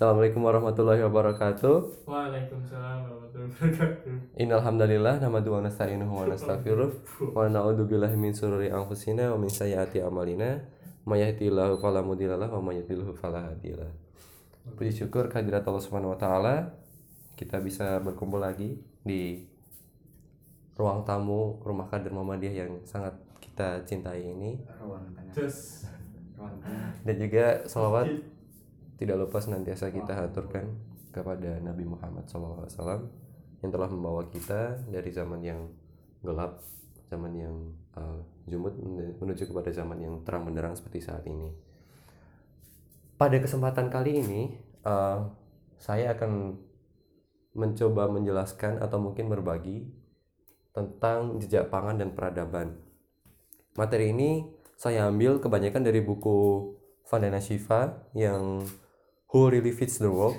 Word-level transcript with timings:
Assalamualaikum 0.00 0.48
warahmatullahi 0.48 1.04
wabarakatuh. 1.04 2.08
Waalaikumsalam 2.08 3.04
warahmatullahi 3.04 3.52
wabarakatuh. 3.52 4.40
Innal 4.40 4.64
hamdalillah 4.64 5.20
nahmaduhu 5.20 5.60
wa 5.60 5.68
nasta'inuhu 5.68 6.08
wa 6.08 6.24
nastaghfiruh 6.24 6.90
wa 7.36 7.44
na'udzu 7.44 7.84
billahi 7.84 8.16
min 8.16 8.32
shururi 8.32 8.72
anfusina 8.72 9.28
wa 9.28 9.36
min 9.36 9.52
sayyiati 9.52 10.00
a'malina. 10.00 10.64
May 11.04 11.20
yahdihillahu 11.20 11.84
fala 11.84 12.00
mudhillalah 12.00 12.48
wa 12.48 12.64
may 12.64 12.80
yudhlilhu 12.80 13.12
fala 13.12 13.52
hadiyalah. 13.52 13.92
Puji 14.72 15.04
syukur 15.04 15.28
kehadirat 15.28 15.68
Allah 15.68 15.84
Subhanahu 15.84 16.16
wa 16.16 16.20
taala 16.24 16.72
kita 17.36 17.60
bisa 17.60 18.00
berkumpul 18.00 18.40
lagi 18.40 18.80
di 19.04 19.44
ruang 20.80 21.04
tamu 21.04 21.60
Rumah 21.60 21.92
Kader 21.92 22.08
Muhammadiyah 22.08 22.54
yang 22.56 22.72
sangat 22.88 23.20
kita 23.36 23.84
cintai 23.84 24.24
ini 24.24 24.64
ruang 24.80 25.04
tengah 25.12 25.36
Terus 25.36 25.84
ruang 26.40 26.56
tengah 26.64 26.88
dan 27.04 27.14
juga 27.20 27.44
salawat 27.68 28.08
tidak 29.00 29.16
lupa 29.16 29.40
senantiasa 29.40 29.88
kita 29.88 30.12
haturkan 30.12 30.76
kepada 31.08 31.56
Nabi 31.64 31.88
Muhammad 31.88 32.28
SAW 32.28 33.08
yang 33.64 33.70
telah 33.72 33.88
membawa 33.88 34.28
kita 34.28 34.76
dari 34.92 35.08
zaman 35.08 35.40
yang 35.40 35.72
gelap, 36.20 36.60
zaman 37.08 37.32
yang 37.32 37.56
uh, 37.96 38.20
jumut 38.44 38.76
menuju 39.16 39.48
kepada 39.48 39.72
zaman 39.72 40.04
yang 40.04 40.14
terang 40.20 40.44
benderang 40.44 40.76
seperti 40.76 41.00
saat 41.00 41.24
ini. 41.24 41.48
Pada 43.16 43.40
kesempatan 43.40 43.88
kali 43.88 44.20
ini, 44.20 44.52
uh, 44.84 45.32
saya 45.80 46.12
akan 46.12 46.60
mencoba 47.56 48.04
menjelaskan 48.12 48.84
atau 48.84 49.00
mungkin 49.00 49.32
berbagi 49.32 49.88
tentang 50.76 51.40
jejak 51.40 51.72
pangan 51.72 51.96
dan 51.96 52.12
peradaban. 52.12 52.76
Materi 53.80 54.12
ini 54.12 54.44
saya 54.76 55.08
ambil 55.08 55.40
kebanyakan 55.40 55.88
dari 55.88 56.04
buku 56.04 56.68
Vandana 57.08 57.42
Shiva 57.42 58.06
yang 58.14 58.62
Who 59.30 59.46
Really 59.50 59.70
Feeds 59.70 60.02
the 60.02 60.10
World? 60.10 60.34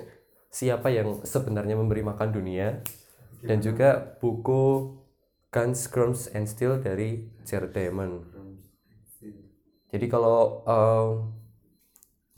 Siapa 0.51 0.91
yang 0.91 1.23
sebenarnya 1.23 1.79
memberi 1.79 2.03
makan 2.03 2.35
dunia? 2.35 2.83
Dan 3.39 3.63
juga 3.63 4.19
buku 4.19 4.93
Guns, 5.51 5.87
Crumbs, 5.87 6.31
and 6.31 6.47
Steel 6.47 6.79
dari 6.79 7.27
Jared 7.43 7.71
Diamond. 7.71 8.27
Jadi 9.91 10.05
kalau 10.07 10.63
uh, 10.63 11.19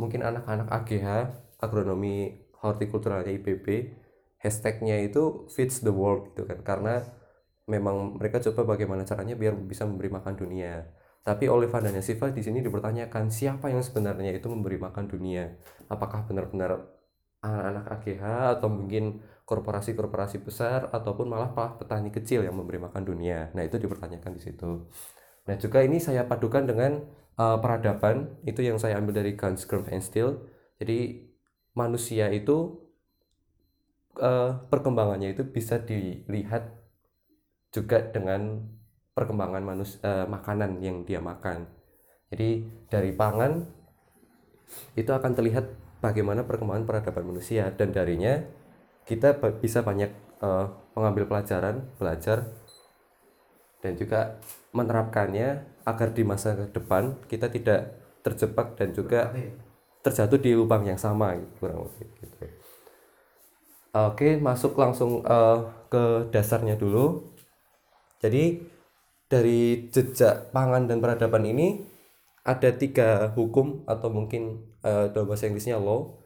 mungkin 0.02 0.25
anak-anak 0.25 0.69
AGH, 0.73 1.08
agronomi 1.61 2.42
hortikulturalnya 2.58 3.30
IPB, 3.38 3.94
hashtagnya 4.42 4.97
itu 5.05 5.45
feeds 5.53 5.86
the 5.86 5.94
world 5.94 6.33
gitu 6.33 6.49
kan, 6.49 6.66
karena 6.66 7.05
memang 7.70 8.17
mereka 8.17 8.42
coba 8.42 8.73
bagaimana 8.73 9.05
caranya 9.05 9.38
biar 9.38 9.53
bisa 9.53 9.86
memberi 9.86 10.09
makan 10.09 10.33
dunia. 10.33 10.89
Tapi 11.23 11.47
oleh 11.47 11.71
Vandana 11.71 12.03
Siva 12.03 12.27
di 12.35 12.43
sini 12.43 12.59
dipertanyakan 12.59 13.31
siapa 13.31 13.71
yang 13.71 13.79
sebenarnya 13.79 14.35
itu 14.35 14.52
memberi 14.52 14.75
makan 14.75 15.07
dunia. 15.07 15.55
Apakah 15.88 16.27
benar-benar 16.27 16.83
anak-anak 17.39 17.85
AGH 17.99 18.23
atau 18.59 18.67
mungkin 18.67 19.23
korporasi-korporasi 19.43 20.43
besar 20.43 20.88
ataupun 20.91 21.27
malah 21.27 21.52
petani 21.52 22.11
kecil 22.11 22.47
yang 22.47 22.55
memberi 22.55 22.80
makan 22.80 23.03
dunia. 23.03 23.52
Nah, 23.52 23.67
itu 23.67 23.75
dipertanyakan 23.75 24.31
di 24.35 24.41
situ. 24.43 24.88
Nah, 25.43 25.55
juga 25.59 25.83
ini 25.83 25.99
saya 25.99 26.23
padukan 26.23 26.63
dengan 26.63 27.03
uh, 27.35 27.59
peradaban 27.59 28.39
itu 28.47 28.63
yang 28.63 28.80
saya 28.80 28.95
ambil 28.95 29.19
dari 29.19 29.35
Guns, 29.35 29.67
Grump, 29.67 29.91
and 29.91 29.99
Steel. 29.99 30.47
Jadi 30.80 31.27
manusia 31.75 32.31
itu 32.31 32.80
uh, 34.19 34.63
perkembangannya 34.71 35.35
itu 35.35 35.43
bisa 35.43 35.83
dilihat 35.83 36.71
juga 37.75 37.99
dengan 38.08 38.63
perkembangan 39.14 39.61
manus 39.61 40.02
uh, 40.02 40.25
makanan 40.25 40.81
yang 40.81 41.06
dia 41.06 41.22
makan. 41.22 41.69
Jadi 42.33 42.66
dari 42.89 43.14
pangan 43.14 43.61
itu 44.97 45.09
akan 45.14 45.31
terlihat 45.38 45.70
bagaimana 46.02 46.44
perkembangan 46.44 46.89
peradaban 46.89 47.30
manusia 47.30 47.70
dan 47.78 47.94
darinya 47.94 48.42
kita 49.05 49.38
bisa 49.61 49.86
banyak 49.86 50.09
uh, 50.42 50.67
mengambil 50.97 51.30
pelajaran, 51.30 51.86
belajar 52.02 52.50
dan 53.86 53.94
juga 54.00 54.42
menerapkannya 54.71 55.61
agar 55.83 56.10
di 56.16 56.23
masa 56.23 56.55
depan 56.71 57.20
kita 57.27 57.52
tidak 57.52 57.99
terjebak 58.23 58.80
dan 58.80 58.95
juga 58.95 59.36
terjatuh 60.02 60.39
di 60.39 60.55
lubang 60.55 60.87
yang 60.87 60.98
sama 60.98 61.36
kurang 61.60 61.86
lebih 61.86 62.08
gitu. 62.23 62.36
Oke, 63.93 64.42
masuk 64.42 64.73
langsung 64.73 65.21
uh, 65.21 65.70
ke 65.86 66.33
dasarnya 66.33 66.73
dulu. 66.73 67.30
Jadi 68.17 68.58
dari 69.28 69.89
jejak 69.89 70.54
pangan 70.54 70.86
dan 70.86 71.00
peradaban 71.00 71.44
ini 71.48 71.82
ada 72.44 72.76
tiga 72.76 73.32
hukum 73.34 73.88
atau 73.88 74.11
mungkin 74.11 74.67
uh, 74.84 75.08
dalam 75.10 75.32
bahasa 75.32 75.48
Inggrisnya 75.48 75.80
law 75.80 76.20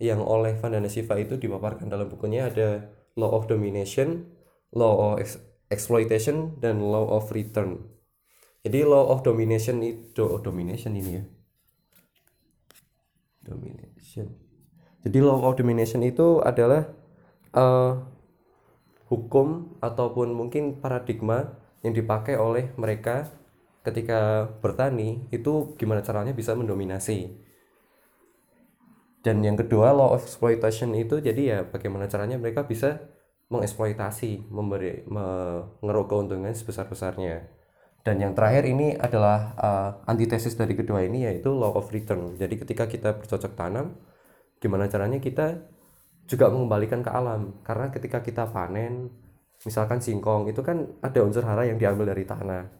yang 0.00 0.24
oleh 0.24 0.56
Vandana 0.56 0.88
Shiva 0.88 1.18
itu 1.20 1.36
dipaparkan 1.36 1.90
dalam 1.90 2.08
bukunya 2.08 2.48
ada 2.48 2.88
law 3.18 3.34
of 3.34 3.50
domination, 3.50 4.30
law 4.72 5.12
of 5.12 5.20
ex 5.20 5.36
exploitation 5.68 6.56
dan 6.62 6.80
law 6.80 7.04
of 7.12 7.28
return. 7.34 7.84
Jadi 8.64 8.86
law 8.86 9.12
of 9.12 9.20
domination 9.20 9.84
itu 9.84 10.24
oh, 10.24 10.40
domination 10.40 10.96
ini 10.96 11.10
ya. 11.20 11.24
Domination. 13.44 14.32
Jadi 15.04 15.18
law 15.20 15.42
of 15.44 15.58
domination 15.60 16.00
itu 16.00 16.40
adalah 16.40 16.88
uh, 17.52 18.00
hukum 19.12 19.76
ataupun 19.84 20.32
mungkin 20.32 20.80
paradigma 20.80 21.58
yang 21.86 21.94
dipakai 21.94 22.34
oleh 22.34 22.74
mereka 22.74 23.30
ketika 23.86 24.50
bertani 24.58 25.30
itu 25.30 25.74
gimana 25.78 26.04
caranya 26.04 26.34
bisa 26.34 26.52
mendominasi. 26.58 27.46
Dan 29.22 29.42
yang 29.42 29.58
kedua 29.58 29.90
law 29.92 30.14
of 30.14 30.22
exploitation 30.24 30.94
itu 30.94 31.18
jadi 31.18 31.42
ya 31.42 31.58
bagaimana 31.66 32.06
caranya 32.06 32.38
mereka 32.38 32.64
bisa 32.64 33.02
mengeksploitasi 33.48 34.50
memberi 34.52 35.08
mengeruk 35.08 36.12
keuntungan 36.12 36.52
sebesar 36.52 36.86
besarnya 36.86 37.58
dan 38.08 38.24
yang 38.24 38.32
terakhir 38.32 38.64
ini 38.64 38.96
adalah 38.96 39.52
uh, 39.60 39.90
antitesis 40.08 40.56
dari 40.56 40.72
kedua 40.72 41.04
ini 41.04 41.28
yaitu 41.28 41.52
law 41.52 41.76
of 41.76 41.92
return. 41.92 42.40
Jadi 42.40 42.56
ketika 42.56 42.88
kita 42.88 43.20
bercocok 43.20 43.52
tanam 43.52 44.00
gimana 44.64 44.88
caranya 44.88 45.20
kita 45.20 45.60
juga 46.24 46.48
mengembalikan 46.48 47.04
ke 47.04 47.10
alam. 47.12 47.60
Karena 47.60 47.92
ketika 47.92 48.24
kita 48.24 48.48
panen 48.48 49.12
misalkan 49.66 49.98
singkong 49.98 50.46
itu 50.50 50.62
kan 50.62 50.86
ada 51.02 51.18
unsur 51.24 51.42
hara 51.42 51.66
yang 51.66 51.78
diambil 51.80 52.14
dari 52.14 52.22
tanah. 52.22 52.70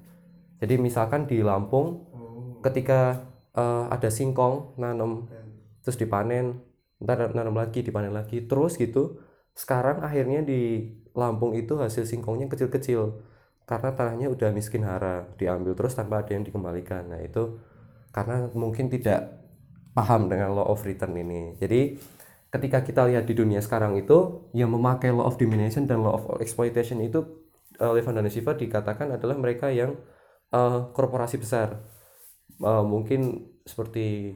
Jadi 0.59 0.75
misalkan 0.79 1.27
di 1.27 1.43
Lampung 1.43 2.07
oh. 2.15 2.59
ketika 2.63 3.23
uh, 3.55 3.87
ada 3.91 4.11
singkong 4.11 4.79
nanam 4.79 5.27
terus 5.83 5.99
dipanen 5.99 6.63
ntar 6.99 7.31
nanam 7.31 7.55
lagi 7.55 7.87
dipanen 7.87 8.11
lagi 8.11 8.43
terus 8.51 8.75
gitu 8.75 9.23
sekarang 9.55 10.03
akhirnya 10.03 10.43
di 10.43 10.91
Lampung 11.15 11.55
itu 11.59 11.75
hasil 11.79 12.07
singkongnya 12.07 12.47
kecil-kecil 12.47 13.23
karena 13.67 13.91
tanahnya 13.93 14.31
udah 14.31 14.55
miskin 14.55 14.87
hara 14.87 15.29
diambil 15.35 15.75
terus 15.75 15.99
tanpa 15.99 16.23
ada 16.23 16.31
yang 16.31 16.47
dikembalikan. 16.47 17.11
Nah 17.11 17.21
itu 17.21 17.59
karena 18.15 18.49
mungkin 18.55 18.87
tidak 18.87 19.45
paham 19.93 20.31
dengan 20.31 20.55
law 20.55 20.71
of 20.71 20.81
return 20.87 21.19
ini. 21.19 21.59
Jadi 21.59 21.99
ketika 22.49 22.81
kita 22.81 23.05
lihat 23.05 23.29
di 23.29 23.37
dunia 23.37 23.61
sekarang 23.61 24.01
itu 24.01 24.49
yang 24.57 24.73
memakai 24.73 25.13
law 25.13 25.29
of 25.29 25.37
domination 25.37 25.85
dan 25.85 26.01
law 26.01 26.17
of 26.17 26.41
exploitation 26.41 27.01
itu 27.05 27.25
oleh 27.79 28.03
Van 28.03 28.19
Siva 28.27 28.57
dikatakan 28.57 29.15
adalah 29.15 29.39
mereka 29.39 29.71
yang 29.71 29.95
uh, 30.51 30.91
korporasi 30.91 31.39
besar. 31.39 31.85
Uh, 32.59 32.83
mungkin 32.83 33.53
seperti 33.63 34.35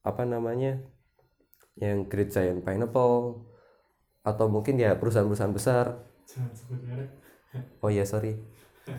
apa 0.00 0.24
namanya 0.24 0.80
yang 1.76 2.08
Great 2.08 2.32
Giant 2.32 2.64
Pineapple 2.64 3.44
atau 4.24 4.46
mungkin 4.48 4.80
ya 4.80 4.96
perusahaan-perusahaan 4.96 5.54
besar. 5.54 5.86
Oh 7.80 7.88
ya 7.88 8.04
sorry. 8.04 8.36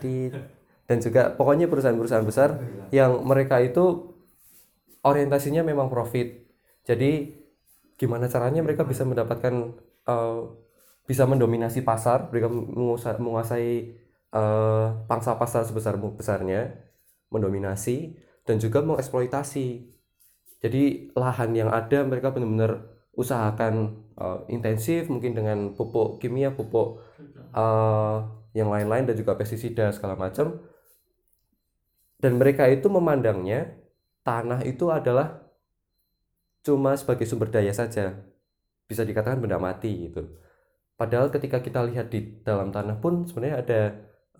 Di 0.02 0.26
dan 0.90 0.98
juga 0.98 1.30
pokoknya 1.38 1.70
perusahaan-perusahaan 1.70 2.26
besar 2.26 2.58
yang 2.90 3.22
mereka 3.22 3.62
itu 3.62 4.10
orientasinya 5.06 5.62
memang 5.62 5.86
profit. 5.86 6.50
Jadi 6.82 7.39
gimana 8.00 8.32
caranya 8.32 8.64
mereka 8.64 8.88
bisa 8.88 9.04
mendapatkan 9.04 9.76
uh, 10.08 10.48
bisa 11.04 11.28
mendominasi 11.28 11.84
pasar 11.84 12.32
mereka 12.32 12.48
menguasai, 13.20 13.92
uh, 14.32 15.04
pangsa 15.04 15.36
pasar 15.36 15.68
sebesar 15.68 16.00
besarnya 16.00 16.80
mendominasi 17.28 18.16
dan 18.48 18.56
juga 18.56 18.80
mengeksploitasi. 18.80 19.68
Jadi 20.64 21.12
lahan 21.12 21.50
yang 21.52 21.68
ada 21.68 22.00
mereka 22.08 22.32
benar-benar 22.32 22.88
usahakan 23.12 24.00
uh, 24.16 24.48
intensif 24.48 25.12
mungkin 25.12 25.36
dengan 25.36 25.76
pupuk 25.76 26.20
kimia 26.24 26.56
pupuk 26.56 27.04
uh, 27.52 28.24
yang 28.56 28.72
lain-lain 28.72 29.04
dan 29.04 29.16
juga 29.16 29.36
pestisida 29.36 29.92
segala 29.92 30.16
macam. 30.16 30.56
Dan 32.20 32.36
mereka 32.36 32.68
itu 32.68 32.88
memandangnya 32.92 33.76
tanah 34.24 34.64
itu 34.68 34.92
adalah 34.92 35.49
cuma 36.66 36.96
sebagai 36.96 37.26
sumber 37.26 37.48
daya 37.52 37.72
saja. 37.74 38.20
Bisa 38.86 39.02
dikatakan 39.06 39.40
benda 39.40 39.60
mati 39.60 40.10
gitu. 40.10 40.40
Padahal 40.98 41.32
ketika 41.32 41.64
kita 41.64 41.80
lihat 41.88 42.12
di 42.12 42.44
dalam 42.44 42.68
tanah 42.74 43.00
pun 43.00 43.24
sebenarnya 43.24 43.56
ada 43.64 43.80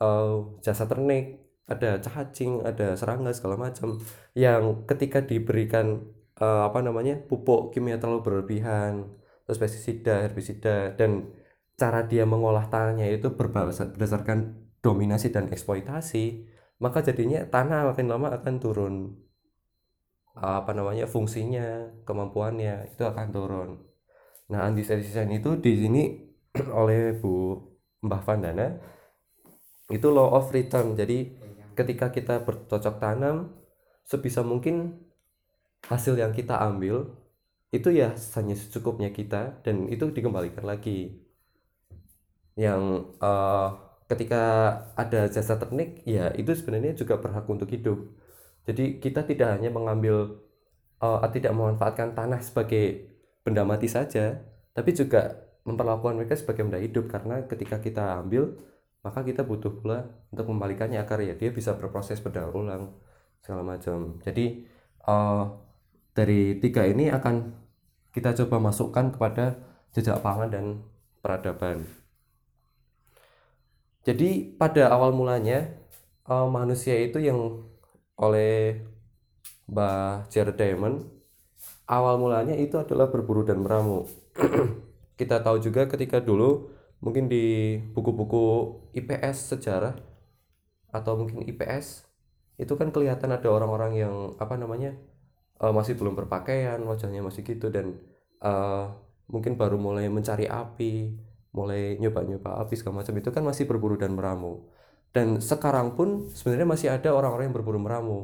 uh, 0.00 0.60
jasa 0.60 0.84
ternik 0.84 1.40
ada 1.70 2.02
cacing 2.02 2.66
ada 2.66 2.98
serangga 2.98 3.30
segala 3.30 3.54
macam 3.70 4.02
yang 4.34 4.82
ketika 4.90 5.22
diberikan 5.22 6.02
uh, 6.42 6.66
apa 6.66 6.82
namanya 6.82 7.14
pupuk 7.14 7.70
kimia 7.70 8.02
terlalu 8.02 8.26
berlebihan 8.26 9.06
terus 9.46 9.62
pestisida 9.62 10.26
herbisida 10.26 10.98
dan 10.98 11.30
cara 11.78 12.04
dia 12.04 12.26
mengolah 12.26 12.66
tanahnya 12.66 13.06
itu 13.14 13.30
berdasarkan 13.30 14.58
dominasi 14.82 15.30
dan 15.30 15.46
eksploitasi 15.46 16.50
maka 16.82 17.06
jadinya 17.06 17.46
tanah 17.46 17.94
makin 17.94 18.10
lama 18.10 18.34
akan 18.34 18.54
turun 18.58 18.94
apa 20.36 20.70
namanya 20.72 21.10
fungsinya 21.10 21.90
kemampuannya 22.06 22.94
itu 22.94 23.02
akan 23.02 23.26
turun. 23.34 23.70
Nah 24.50 24.66
anti-design 24.66 25.30
itu 25.38 25.50
di 25.58 25.72
sini 25.78 26.02
oleh 26.80 27.14
Bu 27.18 27.58
Mbah 28.02 28.22
Vandana 28.26 28.66
itu 29.90 30.06
law 30.10 30.34
of 30.38 30.50
return. 30.54 30.94
Jadi 30.94 31.34
ketika 31.74 32.10
kita 32.14 32.42
bercocok 32.46 32.96
tanam 33.02 33.54
sebisa 34.06 34.42
mungkin 34.42 34.98
hasil 35.86 36.18
yang 36.18 36.34
kita 36.34 36.58
ambil 36.60 37.16
itu 37.70 37.88
ya 37.94 38.14
hanya 38.36 38.54
secukupnya 38.58 39.14
kita 39.14 39.62
dan 39.62 39.86
itu 39.90 40.10
dikembalikan 40.10 40.66
lagi. 40.66 41.22
Yang 42.58 42.82
eh, 43.22 43.68
ketika 44.10 44.42
ada 44.98 45.30
jasa 45.30 45.54
teknik 45.54 46.02
ya 46.02 46.34
itu 46.34 46.50
sebenarnya 46.50 46.98
juga 46.98 47.14
berhak 47.22 47.46
untuk 47.46 47.70
hidup 47.70 47.98
jadi 48.68 49.00
kita 49.00 49.24
tidak 49.24 49.58
hanya 49.58 49.70
mengambil 49.72 50.40
eh, 51.00 51.28
tidak 51.32 51.52
memanfaatkan 51.56 52.12
tanah 52.16 52.40
sebagai 52.44 53.08
benda 53.44 53.64
mati 53.64 53.88
saja 53.88 54.40
tapi 54.74 54.94
juga 54.94 55.50
memperlakukan 55.64 56.16
mereka 56.16 56.34
sebagai 56.38 56.64
benda 56.66 56.80
hidup. 56.80 57.10
Karena 57.10 57.44
ketika 57.44 57.78
kita 57.82 58.20
ambil 58.22 58.56
maka 59.00 59.24
kita 59.24 59.40
butuh 59.48 59.80
pula 59.80 60.04
untuk 60.28 60.52
membalikannya 60.52 61.00
agar 61.00 61.24
ya 61.24 61.32
dia 61.32 61.48
bisa 61.48 61.72
berproses 61.72 62.20
berdaur 62.20 62.52
ulang 62.52 62.92
segala 63.40 63.64
macam. 63.64 64.20
Jadi 64.20 64.64
eh, 65.08 65.42
dari 66.12 66.60
tiga 66.60 66.84
ini 66.84 67.08
akan 67.08 67.34
kita 68.12 68.36
coba 68.44 68.70
masukkan 68.70 69.08
kepada 69.14 69.56
jejak 69.96 70.20
pangan 70.20 70.48
dan 70.52 70.64
peradaban. 71.24 71.86
Jadi 74.04 74.56
pada 74.56 74.92
awal 74.92 75.12
mulanya 75.16 75.72
eh, 76.28 76.48
manusia 76.48 76.96
itu 77.00 77.20
yang 77.20 77.64
oleh 78.20 78.84
Mbah 79.70 80.28
Jared 80.28 80.60
Diamond. 80.60 81.08
Awal 81.90 82.20
mulanya 82.20 82.54
itu 82.54 82.78
adalah 82.78 83.10
berburu 83.10 83.42
dan 83.42 83.64
meramu. 83.64 84.06
Kita 85.18 85.42
tahu 85.42 85.58
juga 85.58 85.90
ketika 85.90 86.22
dulu 86.22 86.70
mungkin 87.00 87.26
di 87.26 87.76
buku-buku 87.96 88.76
IPS 88.92 89.56
sejarah 89.56 89.96
atau 90.92 91.12
mungkin 91.16 91.48
IPS 91.48 92.04
itu 92.60 92.76
kan 92.76 92.92
kelihatan 92.92 93.32
ada 93.32 93.48
orang-orang 93.48 93.96
yang 93.96 94.14
apa 94.36 94.54
namanya 94.60 94.92
eh, 95.62 95.72
masih 95.72 95.96
belum 95.96 96.12
berpakaian 96.12 96.76
wajahnya 96.84 97.24
masih 97.24 97.40
gitu 97.46 97.72
dan 97.72 97.96
eh, 98.44 98.84
mungkin 99.32 99.56
baru 99.56 99.80
mulai 99.80 100.12
mencari 100.12 100.44
api 100.44 101.16
mulai 101.56 101.96
nyoba-nyoba 101.98 102.62
api 102.62 102.74
segala 102.76 103.02
macam 103.02 103.14
itu 103.16 103.30
kan 103.32 103.42
masih 103.42 103.64
berburu 103.66 103.96
dan 103.96 104.12
meramu 104.14 104.68
dan 105.10 105.42
sekarang 105.42 105.98
pun 105.98 106.30
sebenarnya 106.30 106.68
masih 106.68 106.88
ada 106.94 107.10
orang-orang 107.10 107.50
yang 107.50 107.56
berburu 107.56 107.80
meramu 107.82 108.18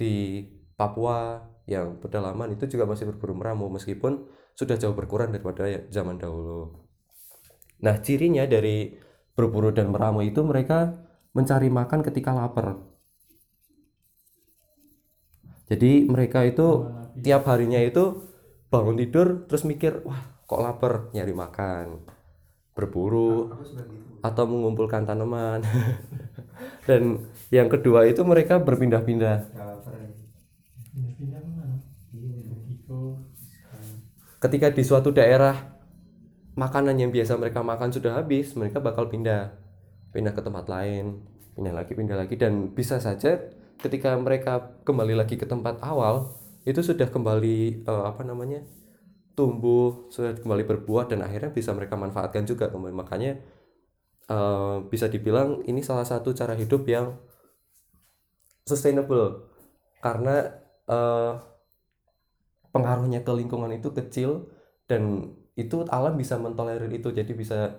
di 0.00 0.44
Papua 0.72 1.44
yang 1.68 2.00
pedalaman 2.00 2.56
itu 2.56 2.66
juga 2.66 2.88
masih 2.88 3.06
berburu 3.12 3.36
meramu 3.38 3.70
meskipun 3.70 4.26
sudah 4.56 4.76
jauh 4.80 4.96
berkurang 4.96 5.30
daripada 5.30 5.68
zaman 5.92 6.18
dahulu. 6.18 6.74
Nah, 7.82 7.98
cirinya 8.00 8.44
dari 8.48 8.96
berburu 9.32 9.70
dan 9.70 9.92
meramu 9.92 10.24
itu 10.24 10.40
mereka 10.44 10.92
mencari 11.32 11.68
makan 11.72 12.00
ketika 12.04 12.36
lapar. 12.36 12.80
Jadi 15.72 16.04
mereka 16.04 16.44
itu 16.44 16.84
tiap 17.16 17.48
harinya 17.48 17.80
itu 17.80 18.28
bangun 18.68 18.96
tidur 19.00 19.48
terus 19.48 19.64
mikir, 19.64 20.04
wah 20.04 20.20
kok 20.44 20.60
lapar 20.60 21.08
nyari 21.16 21.32
makan, 21.32 22.04
berburu 22.72 23.52
atau 24.24 24.44
mengumpulkan 24.48 25.04
tanaman. 25.04 25.60
Dan 26.88 27.22
yang 27.52 27.68
kedua 27.68 28.08
itu 28.08 28.22
mereka 28.24 28.58
berpindah-pindah. 28.58 29.36
Pindah-pindah 30.92 31.40
ke 31.40 31.50
mana? 31.52 31.76
Meksiko. 32.12 33.22
Ketika 34.42 34.74
di 34.74 34.82
suatu 34.82 35.14
daerah 35.14 35.54
makanan 36.58 36.98
yang 36.98 37.10
biasa 37.14 37.38
mereka 37.38 37.64
makan 37.64 37.90
sudah 37.94 38.18
habis, 38.18 38.52
mereka 38.58 38.82
bakal 38.82 39.08
pindah, 39.08 39.54
pindah 40.12 40.32
ke 40.34 40.42
tempat 40.42 40.66
lain, 40.68 41.22
pindah 41.56 41.72
lagi, 41.72 41.92
pindah 41.94 42.18
lagi, 42.18 42.34
dan 42.36 42.74
bisa 42.74 42.98
saja 42.98 43.38
ketika 43.80 44.14
mereka 44.14 44.78
kembali 44.86 45.18
lagi 45.18 45.34
ke 45.34 45.46
tempat 45.48 45.82
awal 45.82 46.38
itu 46.62 46.78
sudah 46.78 47.10
kembali 47.10 47.82
eh, 47.82 48.04
apa 48.06 48.22
namanya 48.22 48.62
tumbuh, 49.32 50.08
kembali 50.12 50.64
berbuah 50.68 51.08
dan 51.10 51.24
akhirnya 51.26 51.50
bisa 51.52 51.72
mereka 51.72 51.94
manfaatkan 51.96 52.44
juga 52.44 52.68
kembali. 52.72 52.94
Makanya 52.94 53.32
eh, 54.28 54.76
bisa 54.92 55.06
dibilang 55.08 55.64
ini 55.66 55.80
salah 55.84 56.06
satu 56.06 56.32
cara 56.36 56.54
hidup 56.56 56.82
yang 56.88 57.16
sustainable. 58.66 59.48
Karena 60.02 60.36
eh, 60.88 61.32
pengaruhnya 62.72 63.20
ke 63.26 63.32
lingkungan 63.32 63.72
itu 63.76 63.92
kecil 63.92 64.48
dan 64.88 65.32
itu 65.56 65.84
alam 65.88 66.16
bisa 66.16 66.36
mentolerir 66.40 66.90
itu. 66.92 67.08
Jadi 67.12 67.32
bisa 67.36 67.76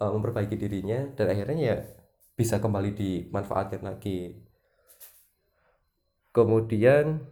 eh, 0.00 0.10
memperbaiki 0.10 0.56
dirinya 0.58 1.08
dan 1.16 1.26
akhirnya 1.32 1.56
ya 1.58 1.76
bisa 2.38 2.62
kembali 2.62 2.90
dimanfaatkan 2.94 3.82
lagi. 3.82 4.38
Kemudian 6.30 7.26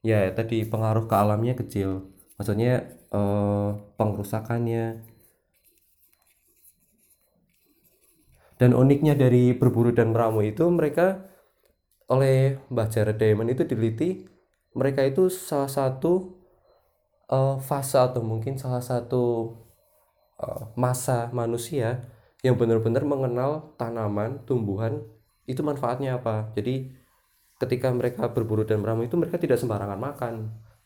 ya 0.00 0.32
tadi 0.32 0.64
pengaruh 0.64 1.04
ke 1.10 1.14
alamnya 1.18 1.52
kecil. 1.58 2.08
Maksudnya 2.40 2.88
eh, 3.16 3.68
pengrusakannya 3.96 4.84
dan 8.60 8.70
uniknya 8.72 9.16
dari 9.16 9.52
berburu 9.56 9.92
dan 9.92 10.12
meramu 10.12 10.44
itu 10.44 10.64
mereka 10.68 11.24
oleh 12.12 12.60
Mbah 12.68 12.88
Jared 12.92 13.16
Diamond 13.16 13.52
itu 13.52 13.64
diliti 13.64 14.24
mereka 14.76 15.00
itu 15.08 15.32
salah 15.32 15.72
satu 15.72 16.36
eh, 17.32 17.56
fase 17.64 17.96
atau 17.96 18.20
mungkin 18.20 18.60
salah 18.60 18.84
satu 18.84 19.56
eh, 20.44 20.62
masa 20.76 21.32
manusia 21.32 22.04
yang 22.44 22.54
benar-benar 22.60 23.02
mengenal 23.02 23.74
tanaman, 23.80 24.44
tumbuhan 24.46 25.02
itu 25.50 25.60
manfaatnya 25.66 26.20
apa. 26.20 26.52
Jadi 26.54 26.94
ketika 27.58 27.88
mereka 27.90 28.28
berburu 28.30 28.62
dan 28.68 28.84
meramu 28.84 29.08
itu 29.08 29.16
mereka 29.18 29.40
tidak 29.40 29.58
sembarangan 29.58 29.98
makan. 29.98 30.34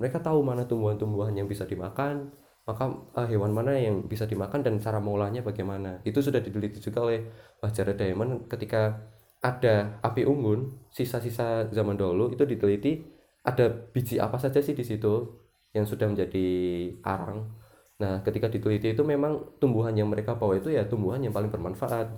Mereka 0.00 0.24
tahu 0.24 0.40
mana 0.40 0.64
tumbuhan-tumbuhan 0.64 1.36
yang 1.36 1.44
bisa 1.44 1.68
dimakan, 1.68 2.32
maka 2.64 2.84
eh, 3.20 3.28
hewan 3.36 3.52
mana 3.52 3.76
yang 3.76 4.08
bisa 4.08 4.24
dimakan 4.24 4.64
dan 4.64 4.80
cara 4.80 4.96
mengolahnya 4.96 5.44
bagaimana. 5.44 6.00
Itu 6.08 6.24
sudah 6.24 6.40
diteliti 6.40 6.80
juga 6.80 7.04
oleh 7.04 7.28
Mbah 7.60 7.70
Diamond 7.94 8.48
ketika 8.48 8.96
ada 9.40 10.00
api 10.04 10.24
unggun, 10.24 10.88
sisa-sisa 10.92 11.68
zaman 11.72 11.96
dahulu 11.96 12.32
itu 12.32 12.44
diteliti 12.44 13.00
ada 13.40 13.72
biji 13.72 14.20
apa 14.20 14.36
saja 14.36 14.60
sih 14.60 14.76
di 14.76 14.84
situ 14.84 15.40
yang 15.72 15.88
sudah 15.88 16.08
menjadi 16.08 16.48
arang. 17.04 17.48
Nah, 18.00 18.24
ketika 18.24 18.48
diteliti 18.48 18.92
itu 18.96 19.04
memang 19.04 19.60
tumbuhan 19.60 19.92
yang 19.92 20.08
mereka 20.08 20.36
bawa 20.36 20.56
itu 20.56 20.72
ya 20.72 20.84
tumbuhan 20.88 21.20
yang 21.20 21.32
paling 21.32 21.52
bermanfaat 21.52 22.08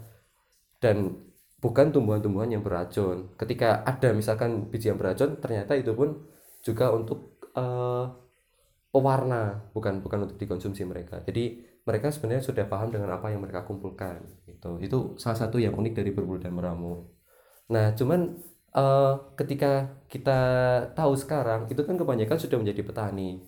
dan 0.83 1.19
bukan 1.63 1.95
tumbuhan-tumbuhan 1.95 2.51
yang 2.51 2.63
beracun. 2.67 3.31
Ketika 3.39 3.87
ada 3.87 4.11
misalkan 4.11 4.71
biji 4.71 4.91
yang 4.91 4.99
beracun, 4.99 5.39
ternyata 5.39 5.79
itu 5.79 5.95
pun 5.95 6.27
juga 6.63 6.91
untuk 6.91 7.32
eh, 7.57 8.05
pewarna, 8.93 9.73
bukan 9.73 10.05
bukan 10.05 10.29
untuk 10.29 10.39
dikonsumsi 10.39 10.85
mereka. 10.85 11.25
Jadi 11.25 11.65
mereka 11.83 12.15
sebenarnya 12.15 12.45
sudah 12.47 12.65
paham 12.71 12.95
dengan 12.95 13.11
apa 13.17 13.33
yang 13.33 13.43
mereka 13.43 13.67
kumpulkan. 13.67 14.23
Itu 14.47 14.79
itu 14.79 14.99
salah 15.19 15.39
satu 15.39 15.59
yang 15.59 15.75
unik 15.75 15.95
dari 15.99 16.11
berburu 16.15 16.39
dan 16.39 16.55
meramu. 16.55 17.11
Nah, 17.73 17.97
cuman 17.97 18.39
eh, 18.77 19.15
ketika 19.41 20.03
kita 20.07 20.41
tahu 20.95 21.13
sekarang 21.19 21.67
itu 21.73 21.83
kan 21.83 21.97
kebanyakan 21.99 22.39
sudah 22.39 22.59
menjadi 22.61 22.83
petani, 22.87 23.43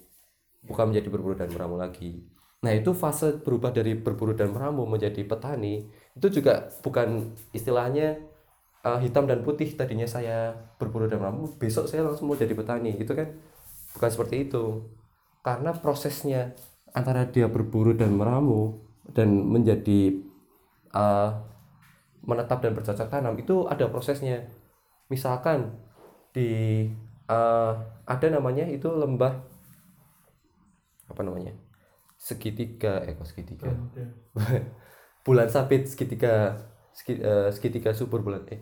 bukan 0.65 0.91
menjadi 0.91 1.09
berburu 1.13 1.35
dan 1.39 1.53
meramu 1.53 1.77
lagi. 1.79 2.25
Nah, 2.65 2.73
itu 2.73 2.97
fase 2.97 3.45
berubah 3.45 3.71
dari 3.77 3.93
berburu 3.93 4.33
dan 4.33 4.51
meramu 4.57 4.89
menjadi 4.89 5.21
petani 5.29 5.85
itu 6.17 6.27
juga 6.41 6.71
bukan 6.81 7.35
istilahnya 7.53 8.19
eh, 8.87 8.99
hitam 9.05 9.29
dan 9.29 9.45
putih 9.47 9.69
tadinya 9.77 10.09
saya 10.09 10.57
berburu 10.81 11.07
dan 11.07 11.21
meramu, 11.23 11.55
besok 11.61 11.87
saya 11.87 12.03
langsung 12.07 12.27
mau 12.31 12.39
jadi 12.39 12.55
petani. 12.57 12.97
Itu 12.97 13.13
kan 13.13 13.37
bukan 13.95 14.11
seperti 14.11 14.37
itu. 14.51 14.65
Karena 15.45 15.71
prosesnya 15.77 16.57
antara 16.95 17.29
dia 17.29 17.47
berburu 17.51 17.93
dan 17.95 18.17
meramu 18.17 18.81
dan 19.13 19.29
menjadi 19.31 20.01
eh, 20.95 21.31
menetap 22.25 22.65
dan 22.65 22.73
bercocok 22.73 23.09
tanam 23.09 23.35
itu 23.37 23.69
ada 23.69 23.87
prosesnya. 23.93 24.49
Misalkan 25.13 25.77
di 26.35 26.85
eh, 27.29 27.73
ada 28.05 28.27
namanya 28.29 28.65
itu 28.69 28.89
lembah 28.89 29.35
apa 31.09 31.21
namanya 31.21 31.53
segitiga 32.17 33.05
eh 33.05 33.15
kok 33.17 33.29
segitiga 33.29 33.71
bulan 35.27 35.49
sabit 35.49 35.89
segitiga 35.89 36.57
segi- 36.93 37.21
eh, 37.21 37.51
segitiga 37.53 37.93
subur 37.93 38.21
bulan 38.25 38.45
eh 38.51 38.61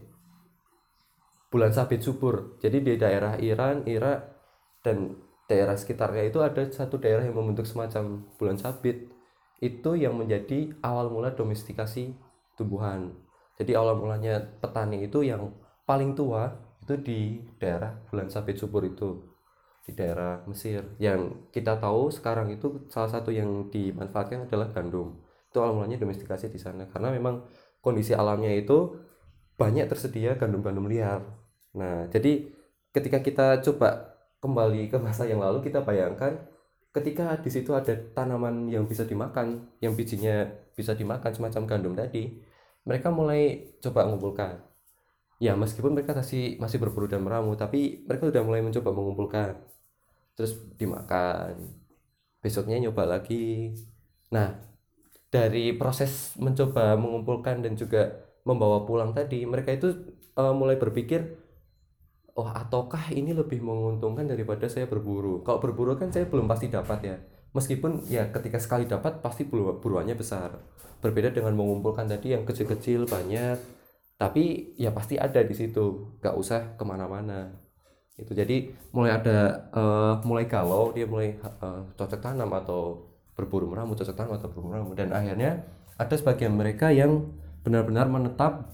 bulan 1.52 1.70
sabit 1.70 2.00
subur 2.00 2.56
jadi 2.58 2.80
di 2.80 2.94
daerah 2.96 3.36
Iran 3.36 3.84
Irak 3.84 4.31
dan 4.82 5.16
daerah 5.46 5.78
sekitarnya 5.78 6.28
itu 6.30 6.38
ada 6.42 6.62
satu 6.70 6.98
daerah 6.98 7.26
yang 7.26 7.38
membentuk 7.38 7.66
semacam 7.66 8.26
bulan 8.36 8.58
sabit. 8.58 9.10
Itu 9.62 9.94
yang 9.94 10.18
menjadi 10.18 10.74
awal 10.82 11.10
mula 11.10 11.34
domestikasi 11.34 12.18
tumbuhan. 12.58 13.14
Jadi 13.58 13.78
awal 13.78 13.94
mulanya 13.94 14.42
petani 14.58 15.06
itu 15.06 15.22
yang 15.22 15.54
paling 15.86 16.18
tua 16.18 16.50
itu 16.82 16.98
di 16.98 17.20
daerah 17.62 17.94
bulan 18.10 18.26
sabit 18.26 18.58
subur 18.58 18.82
itu. 18.82 19.22
Di 19.86 19.94
daerah 19.94 20.42
Mesir. 20.50 20.98
Yang 20.98 21.50
kita 21.54 21.78
tahu 21.78 22.10
sekarang 22.10 22.50
itu 22.50 22.90
salah 22.90 23.10
satu 23.10 23.30
yang 23.30 23.70
dimanfaatkan 23.70 24.50
adalah 24.50 24.70
gandum. 24.74 25.22
Itu 25.46 25.62
awal 25.62 25.78
mulanya 25.78 26.02
domestikasi 26.02 26.50
di 26.50 26.58
sana. 26.58 26.90
Karena 26.90 27.14
memang 27.14 27.46
kondisi 27.78 28.14
alamnya 28.14 28.50
itu 28.50 28.98
banyak 29.54 29.86
tersedia 29.86 30.34
gandum-gandum 30.34 30.90
liar. 30.90 31.22
Nah 31.78 32.10
jadi 32.10 32.50
ketika 32.90 33.22
kita 33.22 33.46
coba 33.62 34.11
kembali 34.42 34.90
ke 34.90 34.98
masa 34.98 35.24
yang 35.24 35.38
lalu 35.38 35.62
kita 35.62 35.86
bayangkan 35.86 36.42
ketika 36.90 37.38
di 37.40 37.48
situ 37.48 37.72
ada 37.72 37.94
tanaman 38.12 38.68
yang 38.68 38.84
bisa 38.84 39.06
dimakan 39.06 39.70
yang 39.78 39.94
bijinya 39.94 40.50
bisa 40.74 40.92
dimakan 40.92 41.30
semacam 41.32 41.62
gandum 41.64 41.94
tadi 41.94 42.42
mereka 42.82 43.14
mulai 43.14 43.72
coba 43.78 44.06
mengumpulkan. 44.06 44.58
Ya 45.42 45.58
meskipun 45.58 45.94
mereka 45.94 46.14
masih 46.14 46.58
masih 46.62 46.78
berburu 46.78 47.10
dan 47.10 47.22
meramu 47.22 47.54
tapi 47.58 48.06
mereka 48.06 48.30
sudah 48.30 48.42
mulai 48.46 48.62
mencoba 48.62 48.90
mengumpulkan. 48.94 49.58
Terus 50.38 50.58
dimakan. 50.78 51.78
Besoknya 52.42 52.78
nyoba 52.82 53.06
lagi. 53.18 53.74
Nah 54.34 54.58
dari 55.30 55.74
proses 55.74 56.34
mencoba 56.38 56.94
mengumpulkan 56.98 57.62
dan 57.62 57.74
juga 57.78 58.30
membawa 58.42 58.82
pulang 58.82 59.14
tadi 59.14 59.46
mereka 59.46 59.70
itu 59.72 59.94
uh, 60.34 60.50
mulai 60.50 60.76
berpikir 60.76 61.38
oh 62.32 62.48
ataukah 62.48 63.12
ini 63.12 63.36
lebih 63.36 63.60
menguntungkan 63.60 64.24
daripada 64.24 64.64
saya 64.68 64.88
berburu? 64.88 65.44
Kalau 65.44 65.60
berburu 65.60 65.96
kan 65.96 66.08
saya 66.08 66.24
belum 66.24 66.48
pasti 66.48 66.72
dapat 66.72 66.98
ya. 67.04 67.16
Meskipun 67.52 68.08
ya 68.08 68.32
ketika 68.32 68.56
sekali 68.56 68.88
dapat 68.88 69.20
pasti 69.20 69.44
buruannya 69.44 70.16
besar. 70.16 70.56
Berbeda 71.04 71.34
dengan 71.34 71.52
mengumpulkan 71.52 72.08
tadi 72.08 72.32
yang 72.32 72.48
kecil-kecil 72.48 73.04
banyak. 73.04 73.60
Tapi 74.16 74.74
ya 74.80 74.94
pasti 74.96 75.20
ada 75.20 75.44
di 75.44 75.52
situ. 75.52 76.16
Nggak 76.24 76.34
usah 76.40 76.60
ke 76.80 76.84
mana-mana. 76.88 77.52
Itu 78.16 78.32
jadi 78.32 78.72
mulai 78.96 79.20
ada 79.20 79.68
uh, 79.72 80.14
mulai 80.24 80.48
galau 80.48 80.92
dia 80.96 81.04
mulai 81.04 81.36
uh, 81.60 81.84
cocok 81.96 82.20
tanam 82.20 82.48
atau 82.56 83.12
berburu 83.36 83.68
meramu 83.68 83.96
cocok 83.96 84.16
tanam 84.16 84.40
atau 84.40 84.48
berburu 84.48 84.72
meramu. 84.72 84.96
Dan 84.96 85.12
akhirnya 85.12 85.68
ada 86.00 86.14
sebagian 86.16 86.56
mereka 86.56 86.88
yang 86.88 87.28
benar-benar 87.60 88.08
menetap 88.08 88.72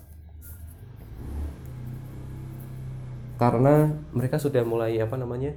karena 3.38 3.88
mereka 4.10 4.36
sudah 4.36 4.66
mulai 4.66 4.98
apa 4.98 5.14
namanya 5.14 5.54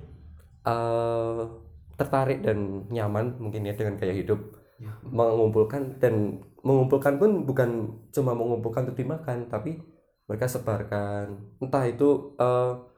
uh, 0.70 1.50
tertarik 1.98 2.46
dan 2.46 2.86
nyaman 2.94 3.42
mungkin 3.42 3.66
ya 3.66 3.74
dengan 3.74 3.98
gaya 3.98 4.14
hidup. 4.14 4.62
Ya. 4.82 4.98
mengumpulkan 5.06 6.02
dan 6.02 6.42
mengumpulkan 6.66 7.22
pun 7.22 7.46
bukan 7.46 8.02
cuma 8.10 8.34
mengumpulkan 8.34 8.90
untuk 8.90 8.98
dimakan 8.98 9.46
tapi 9.46 9.78
mereka 10.26 10.50
sebarkan. 10.50 11.38
Entah 11.62 11.86
itu 11.86 12.34
uh, 12.42 12.90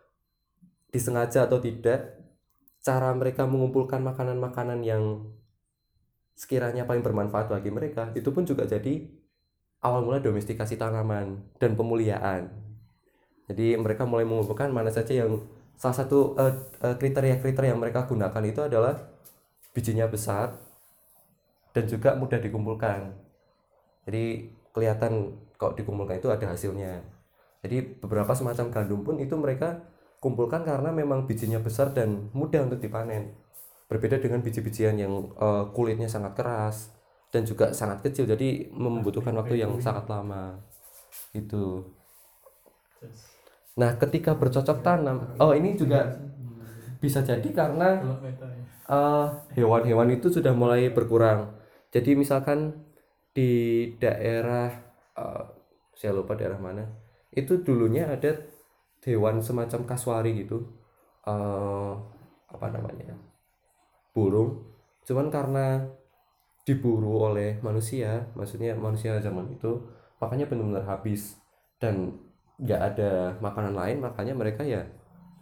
disengaja 0.96 1.44
atau 1.44 1.60
tidak 1.60 2.24
cara 2.80 3.12
mereka 3.12 3.44
mengumpulkan 3.44 4.00
makanan-makanan 4.00 4.80
yang 4.80 5.28
sekiranya 6.36 6.88
paling 6.88 7.04
bermanfaat 7.04 7.52
bagi 7.52 7.70
mereka 7.72 8.12
itu 8.16 8.32
pun 8.32 8.44
juga 8.44 8.64
jadi 8.64 9.06
awal 9.84 10.08
mula 10.08 10.20
domestikasi 10.20 10.76
tanaman 10.80 11.46
dan 11.62 11.76
pemuliaan 11.78 12.73
jadi 13.48 13.76
mereka 13.76 14.08
mulai 14.08 14.24
mengumpulkan 14.24 14.72
mana 14.72 14.88
saja 14.88 15.26
yang 15.26 15.44
salah 15.76 15.96
satu 16.00 16.40
uh, 16.40 16.54
uh, 16.80 16.96
kriteria-kriteria 16.96 17.76
yang 17.76 17.82
mereka 17.82 18.08
gunakan 18.08 18.44
itu 18.48 18.62
adalah 18.64 18.96
bijinya 19.76 20.08
besar 20.08 20.56
dan 21.76 21.84
juga 21.90 22.16
mudah 22.16 22.40
dikumpulkan. 22.40 23.12
Jadi 24.08 24.54
kelihatan 24.72 25.36
kalau 25.60 25.74
dikumpulkan 25.76 26.22
itu 26.22 26.30
ada 26.32 26.46
hasilnya. 26.56 27.04
Jadi 27.64 28.00
beberapa 28.00 28.32
semacam 28.32 28.72
gandum 28.72 29.02
pun 29.04 29.16
itu 29.20 29.36
mereka 29.36 29.82
kumpulkan 30.24 30.64
karena 30.64 30.92
memang 30.96 31.28
bijinya 31.28 31.60
besar 31.60 31.92
dan 31.92 32.32
mudah 32.32 32.64
untuk 32.64 32.80
dipanen. 32.80 33.36
Berbeda 33.92 34.24
dengan 34.24 34.40
biji-bijian 34.40 34.96
yang 34.96 35.36
uh, 35.36 35.68
kulitnya 35.76 36.08
sangat 36.08 36.40
keras 36.40 36.96
dan 37.34 37.44
juga 37.44 37.76
sangat 37.76 38.00
kecil. 38.08 38.24
Jadi 38.24 38.72
membutuhkan 38.72 39.36
waktu 39.36 39.60
yang 39.60 39.76
sangat 39.84 40.08
lama. 40.08 40.64
Itu 41.36 41.92
Nah, 43.74 43.98
ketika 43.98 44.38
bercocok 44.38 44.86
tanam, 44.86 45.34
oh 45.42 45.54
ini 45.58 45.74
juga 45.74 46.14
bisa 47.02 47.26
jadi 47.26 47.50
karena 47.52 48.00
uh, 48.88 49.28
hewan-hewan 49.58 50.14
itu 50.14 50.30
sudah 50.30 50.54
mulai 50.54 50.94
berkurang. 50.94 51.58
Jadi 51.90 52.14
misalkan 52.14 52.86
di 53.34 53.90
daerah 53.98 54.70
uh, 55.18 55.44
saya 55.98 56.14
lupa 56.14 56.38
daerah 56.38 56.62
mana, 56.62 56.86
itu 57.34 57.66
dulunya 57.66 58.14
ada 58.14 58.46
hewan 59.04 59.42
semacam 59.42 59.90
kaswari 59.90 60.46
gitu, 60.46 60.70
uh, 61.26 61.98
apa 62.48 62.68
namanya, 62.70 63.18
burung. 64.14 64.70
Cuman 65.04 65.34
karena 65.34 65.84
diburu 66.64 67.28
oleh 67.28 67.60
manusia, 67.60 68.32
maksudnya 68.38 68.78
manusia 68.78 69.20
zaman 69.20 69.52
itu, 69.52 69.84
makanya 70.22 70.48
benar-benar 70.48 70.88
habis 70.88 71.36
dan 71.82 72.16
nggak 72.62 72.82
ada 72.94 73.12
makanan 73.42 73.74
lain 73.74 73.98
makanya 74.02 74.34
mereka 74.38 74.62
ya 74.62 74.86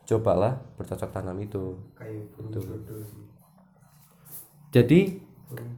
cobalah 0.08 0.60
bercocok 0.80 1.10
tanam 1.12 1.38
itu. 1.40 1.80
Itu 2.40 2.60
jadi 4.72 5.20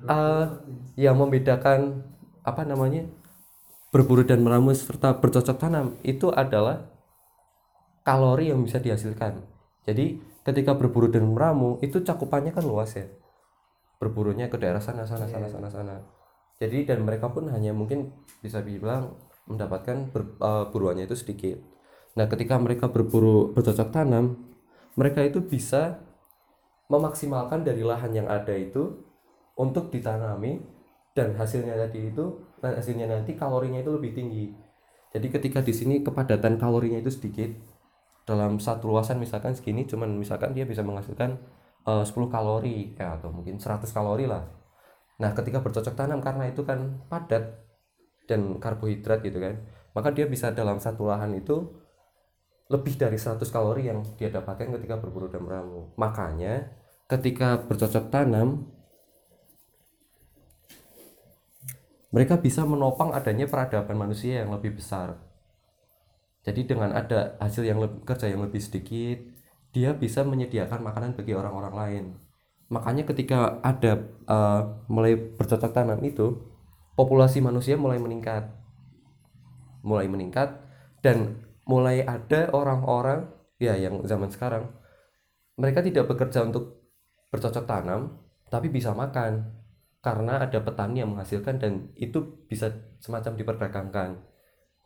uh, 0.05 0.45
yang 0.93 1.17
membedakan 1.17 2.05
apa 2.45 2.61
namanya 2.61 3.09
berburu 3.89 4.21
dan 4.21 4.45
meramu 4.45 4.73
serta 4.77 5.17
bercocok 5.17 5.57
tanam 5.57 5.97
itu 6.05 6.29
adalah 6.29 6.93
kalori 8.05 8.53
yang 8.53 8.61
bisa 8.61 8.77
dihasilkan. 8.77 9.41
Jadi 9.83 10.21
ketika 10.45 10.77
berburu 10.77 11.09
dan 11.09 11.25
meramu 11.25 11.81
itu 11.81 12.05
cakupannya 12.05 12.53
kan 12.53 12.63
luas 12.63 12.93
ya. 12.93 13.09
Berburunya 13.97 14.49
ke 14.49 14.61
daerah 14.61 14.81
sana 14.83 15.09
sana 15.09 15.25
sana 15.25 15.49
sana 15.49 15.69
sana. 15.73 15.95
Jadi 16.61 16.85
dan 16.85 17.01
mereka 17.01 17.33
pun 17.33 17.49
hanya 17.49 17.73
mungkin 17.73 18.13
bisa 18.45 18.61
dibilang 18.61 19.17
mendapatkan 19.47 20.09
ber, 20.09 20.39
uh, 20.39 20.69
buruannya 20.71 21.05
itu 21.07 21.17
sedikit. 21.19 21.57
Nah, 22.15 22.29
ketika 22.29 22.55
mereka 22.61 22.87
berburu 22.87 23.51
bercocok 23.51 23.89
tanam, 23.89 24.53
mereka 24.93 25.25
itu 25.25 25.41
bisa 25.41 25.99
memaksimalkan 26.87 27.65
dari 27.65 27.81
lahan 27.81 28.13
yang 28.13 28.27
ada 28.29 28.53
itu 28.53 29.01
untuk 29.57 29.89
ditanami 29.89 30.61
dan 31.17 31.33
hasilnya 31.37 31.77
tadi 31.77 32.09
itu 32.09 32.25
hasilnya 32.61 33.09
nanti 33.09 33.33
kalorinya 33.33 33.81
itu 33.81 33.91
lebih 33.93 34.13
tinggi. 34.13 34.45
Jadi 35.13 35.27
ketika 35.29 35.61
di 35.61 35.73
sini 35.73 36.01
kepadatan 36.01 36.57
kalorinya 36.57 36.97
itu 36.97 37.13
sedikit 37.13 37.53
dalam 38.25 38.57
satu 38.57 38.89
luasan 38.89 39.21
misalkan 39.21 39.53
segini 39.53 39.85
cuman 39.85 40.15
misalkan 40.17 40.55
dia 40.55 40.65
bisa 40.65 40.81
menghasilkan 40.81 41.37
uh, 41.85 42.01
10 42.01 42.33
kalori 42.33 42.95
ya 42.97 43.19
atau 43.19 43.29
mungkin 43.29 43.59
100 43.59 43.83
kalori 43.93 44.25
lah. 44.25 44.47
Nah, 45.21 45.31
ketika 45.37 45.61
bercocok 45.61 45.93
tanam 45.93 46.19
karena 46.23 46.49
itu 46.49 46.65
kan 46.65 47.05
padat 47.07 47.62
dan 48.29 48.57
karbohidrat 48.57 49.23
gitu 49.23 49.39
kan. 49.39 49.61
Maka 49.93 50.09
dia 50.11 50.25
bisa 50.25 50.49
dalam 50.49 50.81
satu 50.81 51.05
lahan 51.05 51.37
itu 51.37 51.83
lebih 52.71 52.97
dari 52.97 53.19
100 53.19 53.43
kalori 53.53 53.91
yang 53.91 54.01
dia 54.17 54.33
dapatkan 54.33 54.73
ketika 54.79 54.97
berburu 54.97 55.29
dan 55.29 55.45
meramu. 55.45 55.93
Makanya 55.99 56.73
ketika 57.05 57.61
bercocok 57.61 58.09
tanam 58.09 58.71
mereka 62.13 62.37
bisa 62.37 62.61
menopang 62.61 63.09
adanya 63.09 63.49
peradaban 63.49 63.97
manusia 63.97 64.45
yang 64.45 64.53
lebih 64.53 64.77
besar. 64.77 65.17
Jadi 66.45 66.69
dengan 66.69 66.93
ada 66.93 67.39
hasil 67.41 67.65
yang 67.65 67.81
lebih, 67.81 68.05
kerja 68.05 68.29
yang 68.29 68.45
lebih 68.45 68.61
sedikit 68.61 69.17
dia 69.73 69.89
bisa 69.97 70.21
menyediakan 70.21 70.85
makanan 70.85 71.17
bagi 71.17 71.33
orang-orang 71.33 71.73
lain. 71.73 72.05
Makanya 72.69 73.09
ketika 73.09 73.57
ada 73.65 74.05
uh, 74.29 74.85
mulai 74.85 75.17
bercocok 75.17 75.73
tanam 75.73 75.97
itu 76.05 76.52
populasi 76.93 77.41
manusia 77.41 77.77
mulai 77.77 77.97
meningkat. 77.97 78.49
Mulai 79.83 80.07
meningkat 80.07 80.63
dan 81.03 81.43
mulai 81.67 82.03
ada 82.03 82.51
orang-orang 82.55 83.27
ya 83.59 83.75
yang 83.79 84.03
zaman 84.03 84.27
sekarang 84.31 84.67
mereka 85.55 85.79
tidak 85.85 86.09
bekerja 86.09 86.43
untuk 86.43 86.83
bercocok 87.29 87.63
tanam 87.63 88.19
tapi 88.49 88.69
bisa 88.69 88.91
makan 88.93 89.63
karena 90.03 90.43
ada 90.43 90.59
petani 90.59 90.99
yang 91.01 91.15
menghasilkan 91.15 91.63
dan 91.63 91.89
itu 91.95 92.43
bisa 92.45 92.69
semacam 92.99 93.39
diperdagangkan. 93.39 94.09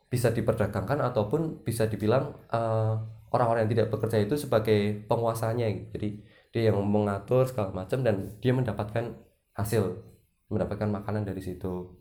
Bisa 0.08 0.32
diperdagangkan 0.32 1.04
ataupun 1.04 1.66
bisa 1.66 1.90
dibilang 1.90 2.38
eh, 2.48 2.94
orang-orang 3.34 3.66
yang 3.66 3.72
tidak 3.74 3.88
bekerja 3.92 4.18
itu 4.24 4.38
sebagai 4.38 5.04
penguasanya. 5.10 5.68
Jadi 5.92 6.22
dia 6.54 6.72
yang 6.72 6.80
mengatur 6.80 7.44
segala 7.44 7.74
macam 7.74 8.00
dan 8.00 8.38
dia 8.40 8.54
mendapatkan 8.54 9.18
hasil 9.52 10.00
mendapatkan 10.48 10.88
makanan 10.88 11.28
dari 11.28 11.42
situ 11.44 11.97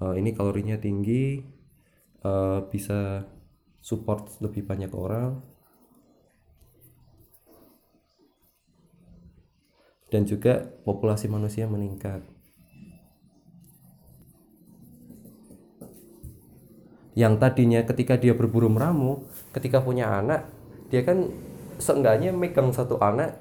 uh, 0.00 0.14
ini 0.16 0.32
kalorinya 0.32 0.80
tinggi 0.80 1.44
uh, 2.24 2.64
bisa 2.66 3.24
support 3.80 4.40
lebih 4.40 4.64
banyak 4.64 4.92
orang. 4.92 5.40
Dan 10.10 10.26
juga 10.26 10.66
populasi 10.82 11.30
manusia 11.30 11.70
meningkat. 11.70 12.26
Yang 17.14 17.34
tadinya 17.38 17.80
ketika 17.86 18.18
dia 18.18 18.34
berburu 18.34 18.66
meramu 18.66 19.26
ketika 19.54 19.82
punya 19.82 20.10
anak 20.10 20.50
dia 20.90 21.06
kan 21.06 21.30
seenggaknya 21.78 22.34
megang 22.34 22.74
satu 22.74 22.98
anak 22.98 23.38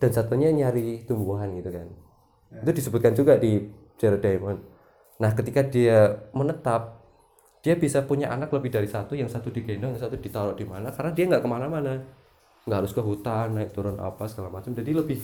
dan 0.00 0.16
satunya 0.16 0.48
nyari 0.48 1.04
tumbuhan 1.04 1.52
gitu 1.60 1.76
kan. 1.76 1.88
Itu 2.64 2.72
disebutkan 2.72 3.12
juga 3.12 3.36
di 3.36 3.68
Jared 4.00 4.24
Diamond 4.24 4.71
nah 5.22 5.30
ketika 5.38 5.62
dia 5.62 6.26
menetap 6.34 7.02
dia 7.62 7.78
bisa 7.78 8.02
punya 8.02 8.26
anak 8.34 8.50
lebih 8.50 8.74
dari 8.74 8.90
satu 8.90 9.14
yang 9.14 9.30
satu 9.30 9.54
digendong 9.54 9.94
yang 9.94 10.02
satu 10.02 10.18
ditaruh 10.18 10.58
di 10.58 10.66
mana 10.66 10.90
karena 10.90 11.14
dia 11.14 11.24
nggak 11.30 11.42
ke 11.46 11.48
mana-mana. 11.48 11.94
Nggak 12.66 12.78
harus 12.78 12.92
ke 12.94 13.02
hutan 13.02 13.54
naik 13.54 13.70
turun 13.70 14.02
apa 14.02 14.26
segala 14.26 14.50
macam. 14.50 14.74
Jadi 14.74 14.90
lebih 14.90 15.18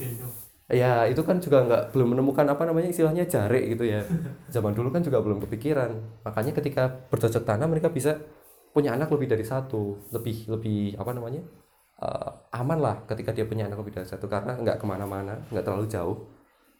ya 0.70 1.02
itu 1.10 1.18
kan 1.26 1.42
juga 1.42 1.66
nggak 1.66 1.82
belum 1.90 2.14
menemukan 2.14 2.46
apa 2.46 2.62
namanya 2.62 2.94
istilahnya 2.94 3.26
jarik 3.26 3.74
gitu 3.74 3.90
ya. 3.90 4.06
Zaman 4.54 4.70
dulu 4.70 4.94
kan 4.94 5.02
juga 5.02 5.18
belum 5.18 5.42
kepikiran. 5.42 6.22
Makanya 6.22 6.54
ketika 6.54 7.10
bercocok 7.10 7.42
tanam 7.42 7.74
mereka 7.74 7.90
bisa 7.90 8.22
punya 8.70 8.94
anak 8.94 9.10
lebih 9.10 9.34
dari 9.34 9.42
satu. 9.42 10.06
Lebih 10.14 10.46
lebih 10.46 10.94
apa 10.94 11.10
namanya 11.10 11.42
eh, 11.98 12.30
aman 12.54 12.78
lah 12.78 12.96
ketika 13.10 13.34
dia 13.34 13.50
punya 13.50 13.66
anak 13.66 13.82
lebih 13.82 13.98
dari 13.98 14.06
satu. 14.06 14.30
Karena 14.30 14.54
nggak 14.54 14.78
ke 14.78 14.86
mana-mana 14.86 15.42
nggak 15.50 15.66
terlalu 15.66 15.90
jauh 15.90 16.37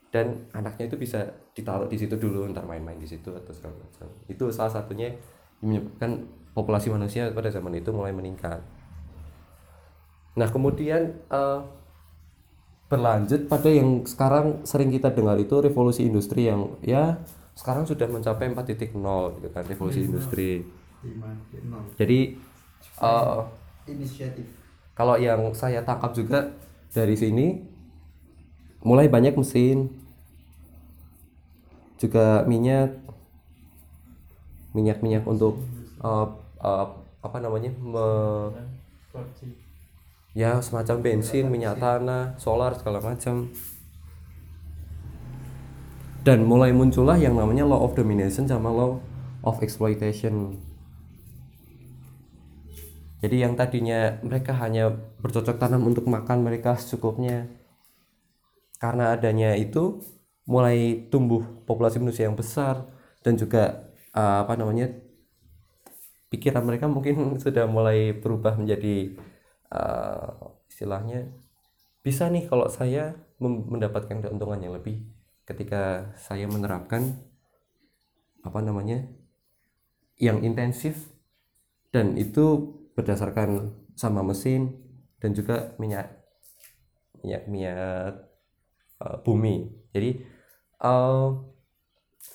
dan 0.08 0.48
anaknya 0.56 0.88
itu 0.88 0.96
bisa 0.96 1.28
ditaruh 1.52 1.84
di 1.84 2.00
situ 2.00 2.16
dulu 2.16 2.48
ntar 2.48 2.64
main-main 2.64 2.96
di 2.96 3.04
situ 3.04 3.28
atau 3.28 3.52
segala 3.52 3.76
macam. 3.76 4.08
Itu 4.24 4.48
salah 4.48 4.72
satunya 4.72 5.12
yang 5.60 5.82
menyebabkan 5.84 6.24
populasi 6.56 6.88
manusia 6.88 7.28
pada 7.30 7.52
zaman 7.52 7.76
itu 7.76 7.92
mulai 7.92 8.14
meningkat. 8.16 8.64
Nah 10.38 10.48
kemudian 10.48 11.12
eh, 11.28 11.60
berlanjut 12.88 13.52
pada 13.52 13.68
yang 13.68 14.08
sekarang 14.08 14.64
sering 14.64 14.88
kita 14.88 15.12
dengar 15.12 15.36
itu 15.36 15.60
revolusi 15.60 16.08
industri 16.08 16.48
yang 16.48 16.72
ya 16.80 17.20
sekarang 17.52 17.84
sudah 17.84 18.08
mencapai 18.08 18.48
4.0 18.54 18.96
gitu 19.36 19.48
kan 19.52 19.64
revolusi 19.68 20.08
industri. 20.08 20.64
lima 20.98 21.30
nol. 21.68 21.84
Jadi 21.94 22.38
eh, 22.80 23.40
inisiatif. 23.92 24.46
kalau 24.96 25.20
yang 25.20 25.52
saya 25.52 25.84
tangkap 25.84 26.16
juga 26.16 26.54
dari 26.90 27.14
sini 27.14 27.60
mulai 28.82 29.10
banyak 29.10 29.34
mesin 29.34 29.90
juga 31.98 32.46
minyak 32.46 32.94
minyak 34.72 35.02
minyak 35.02 35.24
untuk 35.26 35.58
eh, 36.00 36.26
eh, 36.62 36.86
apa 37.18 37.36
namanya 37.42 37.74
me- 37.74 38.54
ya 40.38 40.62
semacam 40.62 41.02
bensin 41.02 41.50
minyak 41.50 41.82
tanah 41.82 42.38
solar 42.38 42.78
segala 42.78 43.02
macam. 43.02 43.50
Dan 46.22 46.44
mulai 46.44 46.70
muncullah 46.76 47.16
yang 47.16 47.34
namanya 47.34 47.64
law 47.64 47.82
of 47.82 47.96
domination 47.96 48.44
sama 48.44 48.68
law 48.68 49.00
of 49.42 49.58
exploitation. 49.64 50.60
Jadi 53.18 53.42
yang 53.42 53.58
tadinya 53.58 54.22
mereka 54.22 54.54
hanya 54.62 54.94
bercocok 55.18 55.58
tanam 55.58 55.82
untuk 55.90 56.06
makan 56.06 56.46
mereka 56.46 56.78
secukupnya. 56.78 57.50
Karena 58.78 59.18
adanya 59.18 59.58
itu 59.58 59.98
mulai 60.48 61.04
tumbuh 61.12 61.44
populasi 61.68 62.00
manusia 62.00 62.24
yang 62.24 62.34
besar 62.34 62.88
dan 63.20 63.36
juga 63.36 63.92
uh, 64.16 64.48
apa 64.48 64.56
namanya 64.56 64.88
pikiran 66.32 66.64
mereka 66.64 66.88
mungkin 66.88 67.14
sudah 67.44 67.68
mulai 67.68 68.16
berubah 68.16 68.56
menjadi 68.56 69.12
uh, 69.68 70.56
istilahnya 70.72 71.28
bisa 72.00 72.32
nih 72.32 72.48
kalau 72.48 72.72
saya 72.72 73.12
mendapatkan 73.38 74.24
keuntungan 74.24 74.58
yang 74.64 74.72
lebih 74.72 75.04
ketika 75.44 76.16
saya 76.16 76.48
menerapkan 76.48 77.20
apa 78.40 78.60
namanya 78.64 79.04
yang 80.16 80.40
intensif 80.40 81.12
dan 81.92 82.16
itu 82.16 82.74
berdasarkan 82.96 83.76
sama 83.94 84.24
mesin 84.24 84.74
dan 85.20 85.36
juga 85.36 85.76
minyak 85.76 86.10
minyak 87.22 87.42
minyak 87.50 88.12
uh, 89.02 89.18
bumi. 89.22 89.70
Jadi 89.90 90.37
uh, 90.82 91.34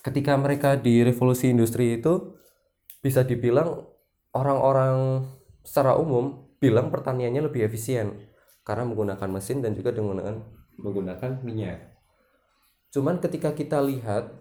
ketika 0.04 0.36
mereka 0.36 0.76
di 0.76 1.00
revolusi 1.04 1.48
industri 1.52 2.00
itu 2.00 2.36
bisa 3.00 3.24
dibilang 3.24 3.84
orang-orang 4.32 5.24
secara 5.64 5.96
umum 5.96 6.44
bilang 6.60 6.88
pertaniannya 6.88 7.48
lebih 7.48 7.68
efisien 7.68 8.28
karena 8.64 8.88
menggunakan 8.88 9.28
mesin 9.28 9.60
dan 9.60 9.76
juga 9.76 9.92
dengan 9.92 10.40
menggunakan 10.80 11.44
minyak. 11.44 11.92
Cuman 12.88 13.20
ketika 13.20 13.52
kita 13.52 13.84
lihat 13.84 14.32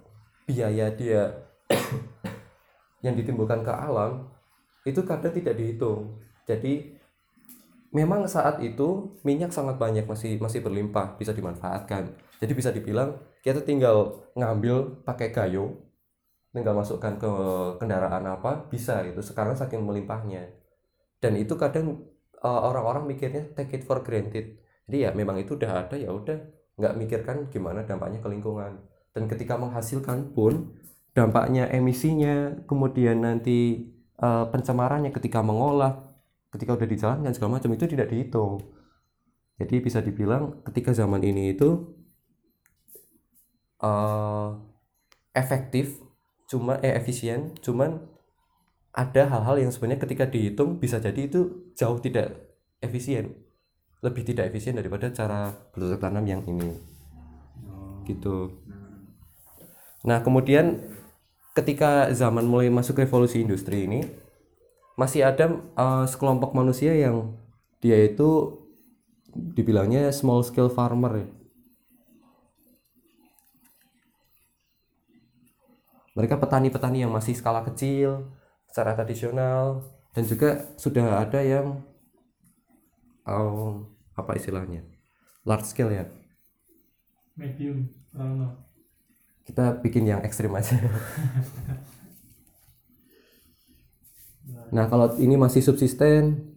biaya 0.48 0.92
dia 0.96 1.52
yang 3.06 3.16
ditimbulkan 3.20 3.64
ke 3.64 3.72
alam 3.72 4.32
itu 4.88 5.04
kadang 5.04 5.36
tidak 5.36 5.60
dihitung. 5.60 6.20
Jadi 6.48 6.96
memang 7.94 8.26
saat 8.26 8.60
itu 8.60 9.16
minyak 9.22 9.54
sangat 9.54 9.78
banyak 9.78 10.10
masih 10.10 10.42
masih 10.42 10.66
berlimpah 10.66 11.16
bisa 11.16 11.32
dimanfaatkan. 11.32 12.18
Jadi 12.42 12.52
bisa 12.58 12.74
dibilang 12.74 13.22
kita 13.46 13.62
tinggal 13.62 14.28
ngambil 14.34 15.06
pakai 15.06 15.30
gayung 15.30 15.80
tinggal 16.54 16.78
masukkan 16.78 17.18
ke 17.18 17.32
kendaraan 17.82 18.26
apa 18.30 18.70
bisa 18.70 19.02
gitu 19.06 19.22
sekarang 19.26 19.58
saking 19.58 19.82
melimpahnya. 19.82 20.54
Dan 21.18 21.34
itu 21.38 21.58
kadang 21.58 22.06
uh, 22.46 22.62
orang-orang 22.70 23.10
mikirnya 23.10 23.50
take 23.58 23.82
it 23.82 23.84
for 23.86 24.06
granted. 24.06 24.62
Jadi 24.86 24.98
ya 25.08 25.10
memang 25.18 25.42
itu 25.42 25.58
udah 25.58 25.88
ada 25.88 25.96
ya 25.98 26.14
udah 26.14 26.38
nggak 26.78 26.94
mikirkan 26.98 27.38
gimana 27.50 27.86
dampaknya 27.86 28.22
ke 28.22 28.30
lingkungan. 28.30 28.86
Dan 29.14 29.26
ketika 29.26 29.58
menghasilkan 29.58 30.34
pun 30.34 30.78
dampaknya 31.14 31.70
emisinya 31.70 32.66
kemudian 32.70 33.22
nanti 33.22 33.90
uh, 34.22 34.50
pencemarannya 34.50 35.10
ketika 35.14 35.42
mengolah 35.42 36.13
ketika 36.54 36.78
udah 36.78 36.86
dijalankan 36.86 37.34
segala 37.34 37.58
macam 37.58 37.74
itu 37.74 37.90
tidak 37.90 38.14
dihitung. 38.14 38.62
Jadi 39.58 39.76
bisa 39.82 40.06
dibilang 40.06 40.62
ketika 40.70 40.94
zaman 40.94 41.26
ini 41.26 41.58
itu 41.58 41.98
uh, 43.82 44.62
efektif 45.34 45.98
cuma 46.46 46.78
eh 46.86 46.94
efisien 46.94 47.58
cuman 47.58 48.06
ada 48.94 49.26
hal-hal 49.26 49.58
yang 49.58 49.72
sebenarnya 49.74 50.06
ketika 50.06 50.30
dihitung 50.30 50.78
bisa 50.78 51.02
jadi 51.02 51.26
itu 51.26 51.74
jauh 51.74 51.98
tidak 51.98 52.38
efisien. 52.86 53.34
Lebih 54.06 54.22
tidak 54.22 54.54
efisien 54.54 54.78
daripada 54.78 55.10
cara 55.10 55.50
bercocok 55.74 55.98
tanam 55.98 56.26
yang 56.30 56.46
ini. 56.46 56.78
Gitu. 58.06 58.62
Nah 60.06 60.22
kemudian 60.22 60.86
ketika 61.58 62.14
zaman 62.14 62.46
mulai 62.46 62.70
masuk 62.70 63.02
revolusi 63.02 63.42
industri 63.42 63.90
ini 63.90 64.23
masih 65.00 65.26
ada 65.26 65.46
eh, 65.58 66.06
sekelompok 66.06 66.54
manusia 66.54 66.94
yang 66.94 67.34
dia 67.84 67.98
itu 68.00 68.60
dibilangnya 69.34 70.14
small 70.14 70.46
scale 70.46 70.70
farmer 70.70 71.26
ya. 71.26 71.28
Mereka 76.14 76.38
petani-petani 76.38 77.02
yang 77.02 77.10
masih 77.10 77.34
skala 77.34 77.66
kecil 77.66 78.30
secara 78.70 78.94
tradisional 78.94 79.82
dan 80.14 80.24
juga 80.30 80.70
sudah 80.78 81.26
ada 81.26 81.42
yang 81.42 81.82
um, 83.26 83.90
apa 84.14 84.38
istilahnya 84.38 84.86
large 85.42 85.66
scale 85.66 85.90
ya. 85.90 86.06
Medium 87.34 87.90
Rano 88.14 88.74
kita 89.44 89.84
bikin 89.84 90.08
yang 90.08 90.24
ekstrim 90.24 90.56
aja 90.56 90.80
nah 94.74 94.90
kalau 94.90 95.14
ini 95.22 95.38
masih 95.38 95.62
subsisten 95.62 96.54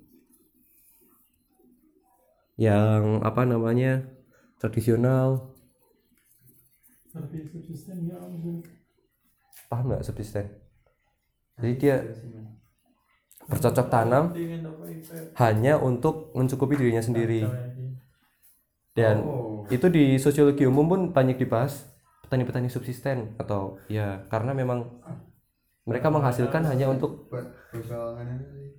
yang 2.57 3.21
apa 3.21 3.45
namanya 3.45 4.09
tradisional. 4.57 5.53
Tapi 7.13 7.45
subsisten 7.49 8.09
ya 8.09 8.17
paham 9.69 9.85
nggak 9.93 10.05
subsisten? 10.05 10.49
Jadi 11.57 11.73
dia 11.81 11.97
bercocok 13.47 13.87
tanam 13.89 14.35
hanya 15.39 15.79
untuk 15.79 16.35
mencukupi 16.35 16.75
dirinya 16.77 17.05
sendiri. 17.05 17.47
Lagi. 17.47 17.87
dan 18.97 19.21
Oh. 19.21 19.69
itu 19.69 19.93
di 19.93 20.17
sosiologi 20.17 20.65
umum 20.65 20.89
pun 20.89 21.01
banyak 21.13 21.37
dibahas 21.37 21.85
petani-petani 22.25 22.73
subsisten 22.73 23.37
atau 23.37 23.77
ya 23.93 24.25
karena 24.33 24.57
memang 24.57 24.89
mereka 25.87 26.11
menghasilkan 26.11 26.67
hanya 26.67 26.91
untuk 26.91 27.31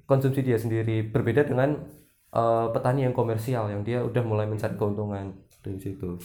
konsumsi 0.04 0.44
dia 0.44 0.60
sendiri. 0.60 1.08
Berbeda 1.08 1.48
dengan 1.48 1.88
eh, 2.36 2.68
petani 2.76 3.08
yang 3.08 3.16
komersial 3.16 3.72
yang 3.72 3.88
dia 3.88 4.04
udah 4.04 4.24
mulai 4.28 4.44
mencari 4.44 4.76
keuntungan 4.76 5.32
dari 5.64 5.80
situ. 5.80 6.20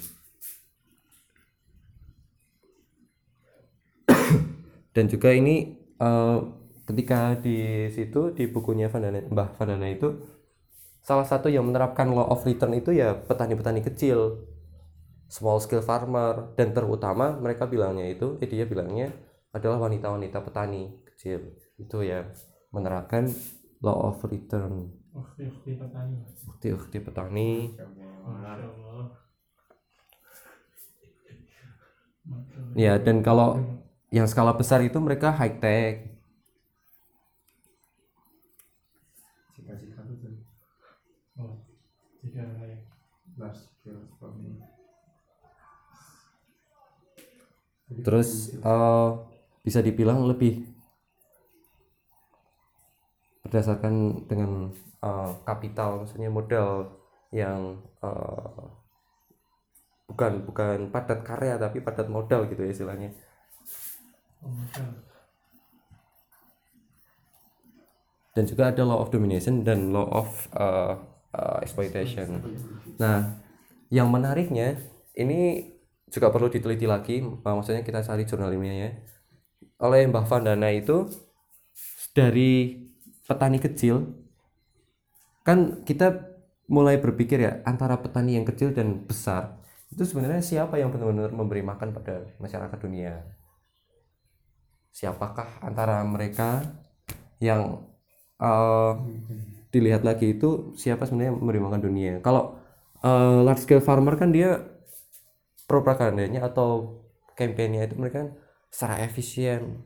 Dan 4.95 5.07
juga 5.07 5.31
ini 5.31 5.79
eh, 6.03 6.39
ketika 6.91 7.39
di 7.39 7.87
situ 7.95 8.35
di 8.35 8.51
bukunya 8.51 8.91
Vandana, 8.91 9.23
Mbah 9.23 9.55
Vandana 9.55 9.87
itu 9.87 10.19
salah 11.07 11.27
satu 11.27 11.47
yang 11.47 11.63
menerapkan 11.63 12.11
law 12.11 12.27
of 12.27 12.43
return 12.43 12.75
itu 12.75 12.91
ya 12.91 13.15
petani-petani 13.15 13.87
kecil. 13.87 14.51
Small 15.31 15.63
scale 15.63 15.81
farmer. 15.81 16.59
Dan 16.59 16.75
terutama 16.75 17.39
mereka 17.39 17.71
bilangnya 17.71 18.11
itu 18.11 18.37
eh 18.43 18.51
dia 18.51 18.67
bilangnya 18.67 19.15
adalah 19.53 19.79
wanita-wanita 19.89 20.41
petani 20.41 20.89
kecil. 21.13 21.53
Itu 21.77 22.01
ya 22.01 22.25
menerapkan 22.73 23.29
law 23.85 24.11
of 24.13 24.25
return. 24.25 24.89
Ukti-ukti 25.13 25.77
petani. 25.77 26.17
ukti-ukti 26.49 26.99
petani. 27.05 27.51
Ya 32.73 32.97
dan 32.97 33.21
kalau 33.21 33.61
yang 34.09 34.25
skala 34.25 34.57
besar 34.57 34.81
itu 34.81 34.97
mereka 34.97 35.33
high 35.37 35.61
tech 35.61 36.13
Oh, 41.33 41.57
terus 48.05 48.53
eh, 48.53 49.11
bisa 49.63 49.79
dibilang 49.79 50.27
lebih 50.27 50.67
berdasarkan 53.47 54.27
dengan 54.27 54.71
eh, 55.03 55.31
kapital 55.47 56.03
maksudnya 56.03 56.31
modal 56.31 56.91
yang 57.31 57.79
eh, 58.03 58.63
bukan 60.11 60.33
bukan 60.45 60.79
padat 60.93 61.25
karya 61.25 61.57
tapi 61.57 61.81
padat 61.81 62.11
modal 62.11 62.45
gitu 62.51 62.67
ya 62.67 62.71
istilahnya 62.75 63.11
dan 68.33 68.45
juga 68.49 68.73
ada 68.73 68.83
law 68.83 69.01
of 69.05 69.13
domination 69.13 69.61
dan 69.63 69.93
law 69.93 70.09
of 70.09 70.29
uh, 70.57 70.97
uh, 71.37 71.59
exploitation. 71.61 72.41
Nah, 72.97 73.45
yang 73.93 74.09
menariknya 74.09 74.81
ini 75.13 75.69
juga 76.09 76.33
perlu 76.33 76.49
diteliti 76.49 76.89
lagi, 76.89 77.21
uh, 77.21 77.55
maksudnya 77.55 77.85
kita 77.85 78.01
cari 78.01 78.25
jurnal 78.25 78.53
ilmiahnya. 78.53 79.12
Oleh 79.83 80.07
Mbah 80.07 80.25
Vandana 80.31 80.71
itu 80.71 81.11
dari 82.15 82.79
petani 83.27 83.59
kecil 83.59 84.15
kan 85.43 85.83
kita 85.83 86.33
mulai 86.71 87.03
berpikir 87.03 87.43
ya 87.43 87.53
antara 87.67 87.99
petani 87.99 88.39
yang 88.39 88.47
kecil 88.47 88.71
dan 88.71 89.03
besar 89.03 89.59
itu 89.93 90.09
sebenarnya 90.09 90.41
siapa 90.41 90.81
yang 90.81 90.89
benar-benar 90.89 91.37
memberi 91.37 91.61
makan 91.61 91.93
pada 91.93 92.25
masyarakat 92.41 92.79
dunia? 92.81 93.21
Siapakah 94.89 95.61
antara 95.61 96.01
mereka 96.01 96.65
yang 97.45 97.85
eh, 98.41 98.93
dilihat 99.69 100.01
lagi 100.01 100.33
itu 100.33 100.73
siapa 100.81 101.05
sebenarnya 101.05 101.37
yang 101.37 101.41
memberi 101.45 101.61
makan 101.61 101.81
dunia. 101.85 102.13
Kalau 102.25 102.57
eh, 103.05 103.39
large 103.45 103.69
scale 103.69 103.85
farmer 103.85 104.17
kan 104.17 104.33
dia 104.33 104.65
propagandanya 105.69 106.49
atau 106.49 107.01
kampanye 107.37 107.85
itu 107.85 107.97
mereka 108.01 108.25
kan 108.25 108.29
secara 108.73 109.05
efisien, 109.05 109.85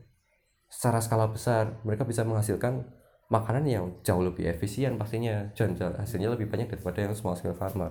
secara 0.70 1.02
skala 1.02 1.26
besar 1.26 1.82
mereka 1.82 2.06
bisa 2.06 2.22
menghasilkan 2.22 2.86
makanan 3.26 3.66
yang 3.66 3.84
jauh 4.06 4.22
lebih 4.22 4.46
efisien 4.46 4.94
pastinya 4.94 5.50
dan 5.58 5.74
dan 5.74 5.98
hasilnya 5.98 6.30
lebih 6.30 6.46
banyak 6.46 6.70
daripada 6.70 7.02
yang 7.02 7.14
small 7.18 7.34
scale 7.34 7.58
farmer. 7.58 7.90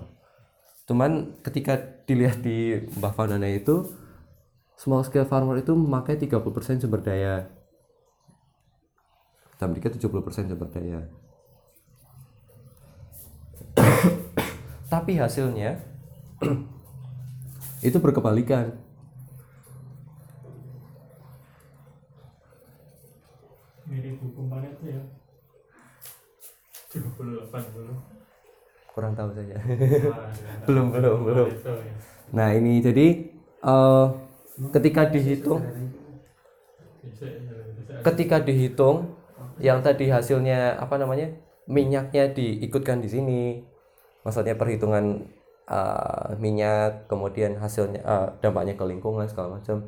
Cuman 0.88 1.36
ketika 1.44 1.76
dilihat 2.08 2.40
di 2.40 2.88
Mbah 2.96 3.12
Vandana 3.12 3.52
itu 3.52 3.84
small 4.80 5.04
scale 5.04 5.28
farmer 5.28 5.60
itu 5.60 5.76
memakai 5.76 6.16
30% 6.16 6.80
sumber 6.80 7.04
daya. 7.04 7.52
Kita 9.52 9.68
Amerika 9.68 9.92
70% 9.92 10.48
sumber 10.48 10.70
daya. 10.72 11.04
Tapi 14.94 15.20
hasilnya 15.20 15.84
itu 17.88 17.98
berkebalikan 18.00 18.85
Mirip 23.86 24.18
hukum 24.22 24.50
Pareto 24.50 24.86
ya. 24.86 25.02
38 26.96 27.76
dulu. 27.76 27.96
kurang 28.96 29.12
tahu 29.12 29.28
saja 29.36 29.60
Ah, 29.60 29.60
ya. 29.60 30.12
Belum, 30.64 30.88
belum, 30.88 31.28
belum. 31.28 31.48
Ya. 31.52 31.92
nah 32.32 32.48
ini 32.56 32.80
jadi 32.80 33.28
eh, 33.60 34.06
ketika 34.72 35.12
dihitung 35.12 35.60
ketika 38.08 38.40
dihitung 38.40 39.12
yang 39.60 39.84
tadi 39.84 40.08
hasilnya 40.08 40.80
apa 40.80 40.96
namanya 40.96 41.28
minyaknya 41.68 42.32
diikutkan 42.32 43.04
di 43.04 43.10
sini 43.12 43.42
maksudnya 44.24 44.56
perhitungan 44.58 45.26
uh, 45.70 46.34
minyak 46.38 47.10
kemudian 47.10 47.58
hasilnya 47.58 48.02
uh, 48.06 48.28
dampaknya 48.42 48.78
ke 48.78 48.86
lingkungan 48.86 49.26
segala 49.26 49.58
macam 49.58 49.86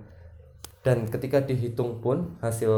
dan 0.81 1.05
ketika 1.09 1.41
dihitung 1.43 1.99
pun 2.01 2.37
hasil 2.41 2.73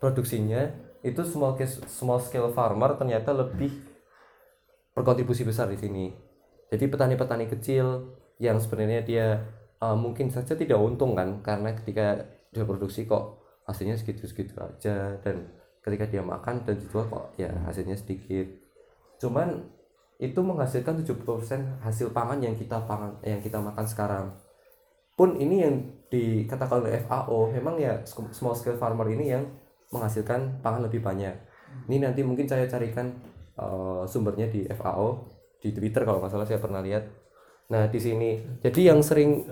produksinya 0.00 0.66
itu 1.04 1.20
small 1.22 1.54
scale, 1.54 1.86
small 1.86 2.20
scale 2.20 2.50
farmer 2.50 2.96
ternyata 2.96 3.36
lebih 3.36 3.70
berkontribusi 4.96 5.44
besar 5.44 5.68
di 5.68 5.78
sini. 5.78 6.10
Jadi 6.72 6.84
petani-petani 6.88 7.46
kecil 7.46 8.16
yang 8.40 8.56
sebenarnya 8.56 9.00
dia 9.04 9.26
uh, 9.84 9.96
mungkin 9.96 10.32
saja 10.32 10.56
tidak 10.56 10.80
untung 10.80 11.12
kan 11.12 11.44
karena 11.44 11.76
ketika 11.76 12.24
dia 12.50 12.64
produksi 12.64 13.04
kok 13.04 13.44
hasilnya 13.68 13.94
segitu-segitu 14.00 14.56
aja 14.58 15.20
dan 15.22 15.46
ketika 15.80 16.08
dia 16.08 16.20
makan 16.24 16.64
dan 16.66 16.76
dijual 16.80 17.06
kok 17.06 17.36
ya 17.36 17.52
hasilnya 17.68 17.96
sedikit. 17.96 18.48
Cuman 19.20 19.68
itu 20.20 20.36
menghasilkan 20.36 21.00
70% 21.00 21.80
hasil 21.80 22.12
pangan 22.12 22.44
yang 22.44 22.52
kita 22.52 22.76
pangan 22.84 23.16
yang 23.24 23.40
kita 23.40 23.56
makan 23.56 23.86
sekarang. 23.88 24.26
Pun 25.16 25.36
ini 25.36 25.64
yang 25.64 25.74
dikatakan 26.12 26.84
oleh 26.84 27.00
FAO 27.04 27.48
memang 27.52 27.80
ya 27.80 28.04
small 28.08 28.56
scale 28.56 28.76
farmer 28.76 29.08
ini 29.12 29.32
yang 29.32 29.44
menghasilkan 29.90 30.62
pangan 30.62 30.86
lebih 30.86 31.02
banyak. 31.02 31.34
Ini 31.86 32.02
nanti 32.02 32.22
mungkin 32.22 32.46
saya 32.46 32.66
carikan 32.66 33.10
uh, 33.58 34.06
sumbernya 34.06 34.50
di 34.50 34.66
FAO 34.70 35.30
di 35.60 35.70
Twitter 35.74 36.06
kalau 36.06 36.22
nggak 36.22 36.32
salah 36.32 36.46
saya 36.46 36.62
pernah 36.62 36.80
lihat. 36.82 37.06
Nah 37.70 37.86
di 37.90 37.98
sini. 37.98 38.38
Jadi 38.62 38.86
yang 38.86 39.02
sering 39.02 39.46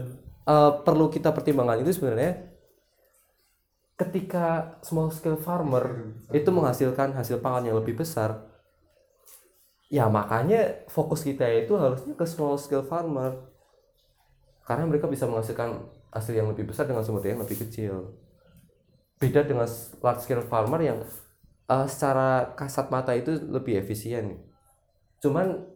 uh, 0.46 0.82
perlu 0.82 1.10
kita 1.10 1.34
pertimbangkan 1.34 1.82
itu 1.82 1.94
sebenarnya 1.94 2.54
ketika 3.98 4.78
small 4.86 5.10
scale 5.10 5.38
farmer 5.38 6.14
itu 6.30 6.46
menghasilkan 6.54 7.18
hasil 7.18 7.42
pangan 7.42 7.66
yang 7.66 7.76
lebih 7.82 7.98
besar 7.98 8.46
ya 9.90 10.06
makanya 10.06 10.86
fokus 10.86 11.24
kita 11.24 11.48
itu 11.48 11.74
harusnya 11.74 12.14
ke 12.14 12.26
small 12.28 12.60
scale 12.60 12.86
farmer. 12.86 13.50
Karena 14.68 14.84
mereka 14.84 15.08
bisa 15.08 15.24
menghasilkan 15.24 15.80
hasil 16.12 16.36
yang 16.36 16.48
lebih 16.52 16.68
besar 16.68 16.84
dengan 16.84 17.00
sumber 17.00 17.24
daya 17.24 17.36
yang 17.36 17.42
lebih 17.44 17.64
kecil 17.64 18.12
beda 19.18 19.44
dengan 19.44 19.66
large 20.02 20.22
scale 20.22 20.46
farmer 20.46 20.80
yang 20.82 20.98
eh, 21.68 21.86
secara 21.90 22.54
kasat 22.54 22.90
mata 22.90 23.12
itu 23.14 23.34
lebih 23.34 23.82
efisien 23.82 24.38
cuman 25.18 25.66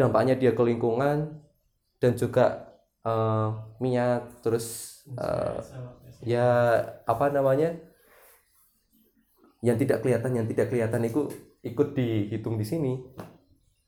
dampaknya 0.00 0.34
dia 0.34 0.52
ke 0.56 0.62
lingkungan 0.64 1.38
dan 2.00 2.12
juga 2.16 2.74
eh, 3.04 3.48
minyak 3.78 4.40
terus 4.40 4.98
eh, 5.12 5.60
ya 6.24 6.80
apa 7.06 7.30
namanya 7.30 7.76
yang 9.62 9.74
tidak 9.74 10.06
kelihatan 10.06 10.38
yang 10.38 10.46
tidak 10.46 10.70
kelihatan 10.70 11.02
itu 11.02 11.26
ikut 11.66 11.98
dihitung 11.98 12.54
di 12.58 12.66
sini. 12.66 12.92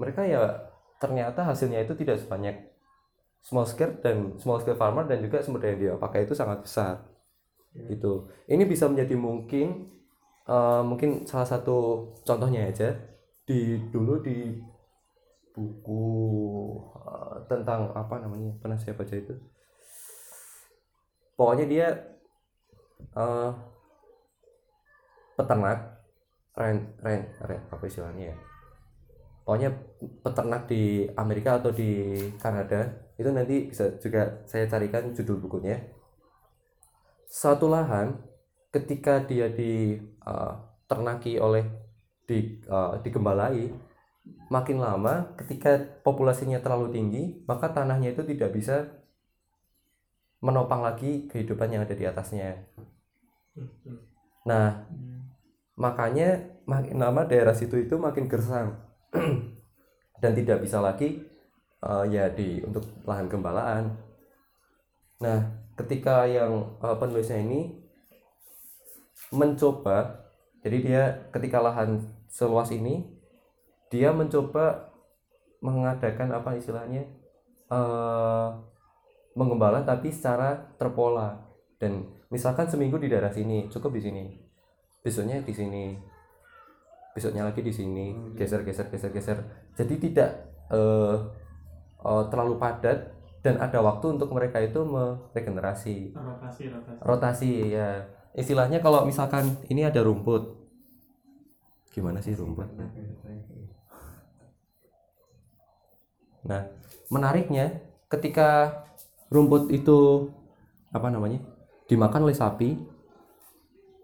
Mereka 0.00 0.26
ya 0.26 0.66
ternyata 0.98 1.46
hasilnya 1.46 1.86
itu 1.86 1.94
tidak 1.94 2.18
sebanyak 2.18 2.74
small 3.40 3.64
scale 3.64 3.96
dan 4.02 4.36
small 4.42 4.60
scale 4.60 4.76
farmer 4.76 5.06
dan 5.06 5.22
juga 5.22 5.40
sumber 5.40 5.64
daya 5.64 5.72
yang 5.72 5.80
dia 5.80 5.92
pakai 5.96 6.28
itu 6.28 6.36
sangat 6.36 6.60
besar 6.60 7.00
gitu. 7.74 8.30
Ini 8.50 8.64
bisa 8.66 8.90
menjadi 8.90 9.14
mungkin 9.14 9.90
eh, 10.46 10.82
mungkin 10.82 11.26
salah 11.26 11.46
satu 11.46 12.10
contohnya 12.26 12.66
aja. 12.66 12.94
Di 13.46 13.90
dulu 13.90 14.22
di 14.22 14.58
buku 15.54 16.04
eh, 17.06 17.36
tentang 17.50 17.90
apa 17.94 18.14
namanya 18.22 18.54
pernah 18.58 18.78
saya 18.78 18.94
baca 18.98 19.14
itu. 19.14 19.34
Pokoknya 21.38 21.66
dia 21.70 21.86
eh, 23.16 23.50
peternak 25.38 25.78
ren 26.58 26.92
ren 27.00 27.20
ren 27.46 27.60
apa 27.70 27.84
istilahnya 27.86 28.34
ya? 28.34 28.36
Pokoknya 29.46 29.70
peternak 30.22 30.70
di 30.70 31.08
Amerika 31.16 31.58
atau 31.58 31.72
di 31.74 32.14
Kanada 32.38 32.86
itu 33.18 33.30
nanti 33.34 33.66
bisa 33.72 33.98
juga 33.98 34.44
saya 34.46 34.68
carikan 34.70 35.10
judul 35.10 35.42
bukunya 35.42 35.99
satu 37.30 37.70
lahan 37.70 38.18
ketika 38.74 39.22
dia 39.22 39.46
diternaki 39.46 41.38
oleh 41.38 41.62
di 42.26 42.58
eh, 42.58 42.94
digembalai 43.06 43.70
makin 44.50 44.82
lama 44.82 45.34
ketika 45.38 45.78
populasinya 46.02 46.58
terlalu 46.58 46.90
tinggi 46.90 47.24
maka 47.46 47.70
tanahnya 47.70 48.14
itu 48.14 48.26
tidak 48.26 48.50
bisa 48.54 48.90
menopang 50.42 50.82
lagi 50.82 51.30
kehidupan 51.30 51.70
yang 51.70 51.86
ada 51.86 51.94
di 51.94 52.04
atasnya. 52.06 52.66
Nah 54.48 54.90
makanya 55.78 56.58
makin 56.66 56.98
lama 56.98 57.30
daerah 57.30 57.54
situ 57.54 57.78
itu 57.78 57.94
makin 57.94 58.26
gersang. 58.26 58.74
Dan 60.20 60.36
tidak 60.36 60.66
bisa 60.66 60.82
lagi 60.82 61.22
eh, 61.86 62.04
ya 62.10 62.26
di 62.26 62.58
untuk 62.66 62.82
lahan 63.06 63.30
gembalaan 63.30 64.10
nah 65.20 65.59
ketika 65.80 66.28
yang 66.28 66.76
eh, 66.84 66.96
penulisnya 67.00 67.40
ini 67.40 67.80
mencoba 69.32 70.26
jadi 70.60 70.76
dia 70.82 71.02
ketika 71.32 71.62
lahan 71.62 72.04
seluas 72.28 72.68
ini 72.74 73.08
dia 73.88 74.12
mencoba 74.12 74.92
mengadakan 75.64 76.36
apa 76.36 76.56
istilahnya 76.56 77.08
eh 77.70 78.48
menggembala 79.34 79.86
tapi 79.86 80.10
secara 80.10 80.74
terpola. 80.76 81.38
Dan 81.80 82.04
misalkan 82.28 82.68
seminggu 82.68 83.00
di 83.00 83.08
daerah 83.08 83.32
sini 83.32 83.70
cukup 83.70 83.96
di 83.96 84.02
sini. 84.02 84.24
Besoknya 85.00 85.40
di 85.40 85.54
sini. 85.54 85.96
Besoknya 87.14 87.46
lagi 87.48 87.64
di 87.64 87.72
sini. 87.72 88.36
Geser 88.36 88.66
geser 88.66 88.90
geser 88.90 89.10
geser. 89.14 89.38
Jadi 89.78 89.94
tidak 89.96 90.30
eh, 90.70 91.16
eh, 92.04 92.24
terlalu 92.28 92.60
padat 92.60 93.19
dan 93.40 93.56
ada 93.56 93.80
waktu 93.80 94.20
untuk 94.20 94.28
mereka 94.36 94.60
itu 94.60 94.84
meregenerasi. 94.84 96.12
Rotasi 96.12 96.62
rotasi. 96.68 97.00
Rotasi 97.00 97.50
ya 97.72 98.04
istilahnya 98.36 98.84
kalau 98.84 99.08
misalkan 99.08 99.56
ini 99.72 99.88
ada 99.88 100.04
rumput. 100.04 100.60
Gimana 101.90 102.20
sih 102.20 102.36
rumput? 102.36 102.68
Nah 106.44 106.62
menariknya 107.08 107.80
ketika 108.12 108.84
rumput 109.32 109.72
itu 109.72 110.28
apa 110.92 111.08
namanya 111.08 111.40
dimakan 111.88 112.26
oleh 112.28 112.36
sapi 112.36 112.76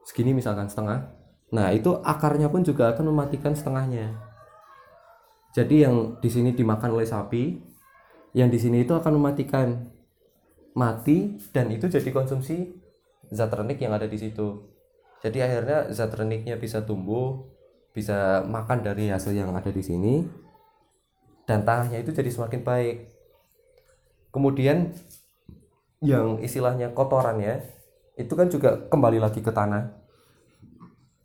segini 0.07 0.35
misalkan 0.35 0.71
setengah 0.71 1.13
nah 1.51 1.71
itu 1.71 1.95
akarnya 2.03 2.51
pun 2.51 2.65
juga 2.65 2.97
akan 2.97 3.13
mematikan 3.13 3.53
setengahnya. 3.53 4.17
Jadi 5.53 5.89
yang 5.89 6.21
di 6.21 6.29
sini 6.29 6.53
dimakan 6.53 6.97
oleh 6.99 7.09
sapi 7.09 7.76
yang 8.37 8.53
di 8.53 8.61
sini 8.61 8.85
itu 8.85 8.93
akan 8.93 9.17
mematikan 9.17 9.89
mati 10.77 11.41
dan 11.57 11.73
itu 11.73 11.89
jadi 11.89 12.13
konsumsi 12.13 12.69
zat 13.33 13.49
renik 13.49 13.81
yang 13.81 13.97
ada 13.97 14.05
di 14.05 14.21
situ. 14.21 14.61
Jadi 15.25 15.41
akhirnya 15.41 15.89
zat 15.89 16.13
reniknya 16.13 16.61
bisa 16.61 16.85
tumbuh 16.85 17.49
bisa 17.97 18.45
makan 18.45 18.85
dari 18.85 19.09
hasil 19.09 19.33
yang 19.33 19.57
ada 19.57 19.73
di 19.73 19.81
sini 19.81 20.21
dan 21.49 21.65
tanahnya 21.65 22.05
itu 22.05 22.13
jadi 22.13 22.29
semakin 22.29 22.61
baik. 22.61 22.97
Kemudian 24.29 24.93
yang 26.05 26.37
istilahnya 26.45 26.93
kotorannya 26.93 27.65
itu 28.21 28.37
kan 28.37 28.53
juga 28.53 28.85
kembali 28.93 29.17
lagi 29.17 29.41
ke 29.41 29.49
tanah. 29.49 29.97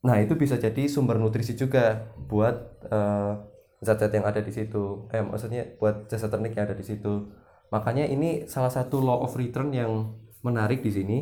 Nah 0.07 0.15
itu 0.23 0.39
bisa 0.39 0.55
jadi 0.55 0.87
sumber 0.87 1.19
nutrisi 1.19 1.59
juga 1.59 2.07
buat 2.15 2.55
eh, 2.87 3.50
zat-zat 3.81 4.13
yang 4.13 4.25
ada 4.29 4.39
di 4.39 4.53
situ. 4.53 5.09
Eh 5.09 5.21
maksudnya 5.25 5.65
buat 5.81 6.07
zat 6.07 6.29
renik 6.29 6.53
yang 6.55 6.69
ada 6.69 6.77
di 6.77 6.85
situ. 6.85 7.33
Makanya 7.73 8.05
ini 8.05 8.45
salah 8.45 8.69
satu 8.69 9.01
law 9.01 9.25
of 9.25 9.33
return 9.35 9.73
yang 9.73 10.15
menarik 10.45 10.85
di 10.85 10.91
sini. 10.93 11.17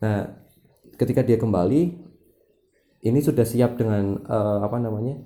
Nah 0.00 0.26
ketika 0.96 1.20
dia 1.20 1.36
kembali 1.36 1.82
ini 3.00 3.20
sudah 3.20 3.44
siap 3.44 3.76
dengan 3.76 4.20
eh, 4.24 4.58
apa 4.64 4.76
namanya 4.80 5.20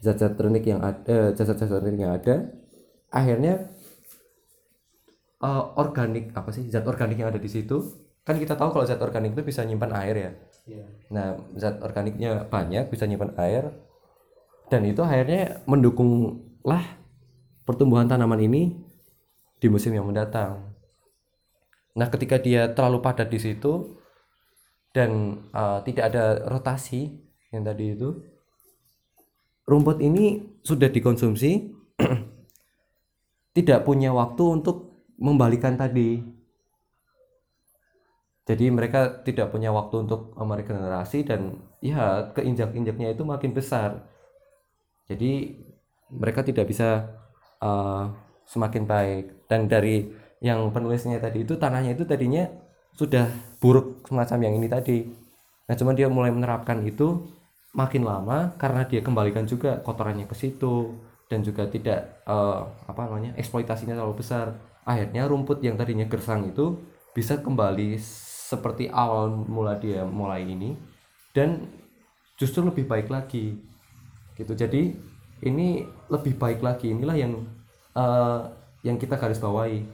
zat-zat 0.00 0.36
renik 0.40 0.64
yang 0.64 0.80
ada 0.84 1.32
zat-zat 1.32 1.80
renik 1.80 2.00
yang 2.04 2.14
ada. 2.14 2.52
Akhirnya 3.10 3.72
eh, 5.40 5.64
organik 5.80 6.36
apa 6.36 6.52
sih 6.52 6.68
zat 6.68 6.84
organik 6.84 7.16
yang 7.16 7.32
ada 7.32 7.40
di 7.40 7.48
situ. 7.48 7.80
Kan 8.20 8.36
kita 8.36 8.54
tahu 8.54 8.76
kalau 8.76 8.84
zat 8.84 9.00
organik 9.00 9.32
itu 9.32 9.42
bisa 9.42 9.64
nyimpan 9.64 9.92
air 9.96 10.16
ya. 10.16 10.32
Iya. 10.68 10.84
nah 11.08 11.28
zat 11.56 11.80
organiknya 11.80 12.46
banyak 12.46 12.92
bisa 12.92 13.08
nyimpan 13.08 13.32
air 13.40 13.74
dan 14.70 14.86
itu 14.86 15.02
akhirnya 15.02 15.66
mendukunglah 15.66 16.96
pertumbuhan 17.66 18.06
tanaman 18.06 18.38
ini 18.38 18.78
di 19.58 19.66
musim 19.66 19.92
yang 19.92 20.06
mendatang. 20.06 20.70
Nah 21.98 22.06
ketika 22.06 22.38
dia 22.38 22.70
terlalu 22.70 23.02
padat 23.02 23.26
di 23.28 23.42
situ 23.42 23.98
dan 24.94 25.42
eh, 25.50 25.78
tidak 25.90 26.04
ada 26.14 26.46
rotasi 26.46 27.10
yang 27.50 27.66
tadi 27.66 27.98
itu 27.98 28.14
rumput 29.66 29.98
ini 29.98 30.38
sudah 30.62 30.86
dikonsumsi 30.86 31.50
tidak 33.58 33.82
punya 33.82 34.14
waktu 34.14 34.42
untuk 34.62 35.06
membalikan 35.18 35.74
tadi. 35.74 36.22
Jadi 38.46 38.66
mereka 38.66 39.22
tidak 39.22 39.54
punya 39.54 39.70
waktu 39.70 40.06
untuk 40.06 40.34
meregenerasi 40.34 41.22
dan 41.22 41.58
ya 41.78 42.34
keinjak-injaknya 42.34 43.14
itu 43.14 43.22
makin 43.22 43.54
besar 43.54 44.10
jadi 45.10 45.58
mereka 46.14 46.46
tidak 46.46 46.70
bisa 46.70 47.10
eh, 47.58 48.04
semakin 48.46 48.86
baik. 48.86 49.50
Dan 49.50 49.66
dari 49.66 50.06
yang 50.38 50.70
penulisnya 50.70 51.18
tadi 51.18 51.42
itu 51.42 51.58
tanahnya 51.58 51.98
itu 51.98 52.06
tadinya 52.06 52.46
sudah 52.94 53.26
buruk 53.58 54.06
semacam 54.06 54.38
yang 54.46 54.54
ini 54.62 54.68
tadi. 54.70 54.98
Nah 55.66 55.74
cuman 55.74 55.94
dia 55.98 56.06
mulai 56.06 56.30
menerapkan 56.30 56.78
itu 56.86 57.26
makin 57.74 58.02
lama 58.02 58.54
karena 58.58 58.82
dia 58.86 59.02
kembalikan 59.02 59.46
juga 59.46 59.78
kotorannya 59.82 60.26
ke 60.26 60.34
situ 60.38 60.94
dan 61.30 61.42
juga 61.42 61.66
tidak 61.66 62.22
eh, 62.26 62.60
apa 62.86 63.00
namanya 63.10 63.34
eksploitasinya 63.34 63.98
terlalu 63.98 64.22
besar. 64.22 64.54
Akhirnya 64.86 65.26
rumput 65.26 65.62
yang 65.62 65.74
tadinya 65.74 66.06
gersang 66.06 66.46
itu 66.50 66.78
bisa 67.10 67.42
kembali 67.42 67.98
seperti 68.50 68.90
awal 68.90 69.30
mula 69.30 69.78
dia 69.78 70.02
mulai 70.02 70.42
ini 70.42 70.74
dan 71.30 71.70
justru 72.34 72.66
lebih 72.66 72.90
baik 72.90 73.06
lagi 73.06 73.69
gitu. 74.40 74.56
Jadi 74.56 74.96
ini 75.44 75.84
lebih 76.08 76.36
baik 76.40 76.64
lagi. 76.64 76.92
Inilah 76.92 77.16
yang 77.16 77.32
eh, 77.96 78.40
yang 78.84 78.96
kita 78.96 79.20
garis 79.20 79.40
bawahi. 79.40 79.84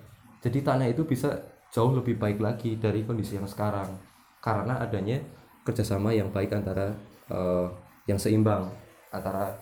Jadi 0.42 0.58
tanah 0.62 0.86
itu 0.86 1.02
bisa 1.02 1.34
jauh 1.74 1.90
lebih 1.90 2.16
baik 2.16 2.38
lagi 2.38 2.78
dari 2.78 3.02
kondisi 3.02 3.34
yang 3.34 3.50
sekarang. 3.50 3.90
Karena 4.38 4.78
adanya 4.78 5.18
kerjasama 5.66 6.14
yang 6.14 6.30
baik 6.30 6.54
antara 6.54 6.94
eh, 7.30 7.66
yang 8.06 8.18
seimbang 8.22 8.70
antara 9.10 9.58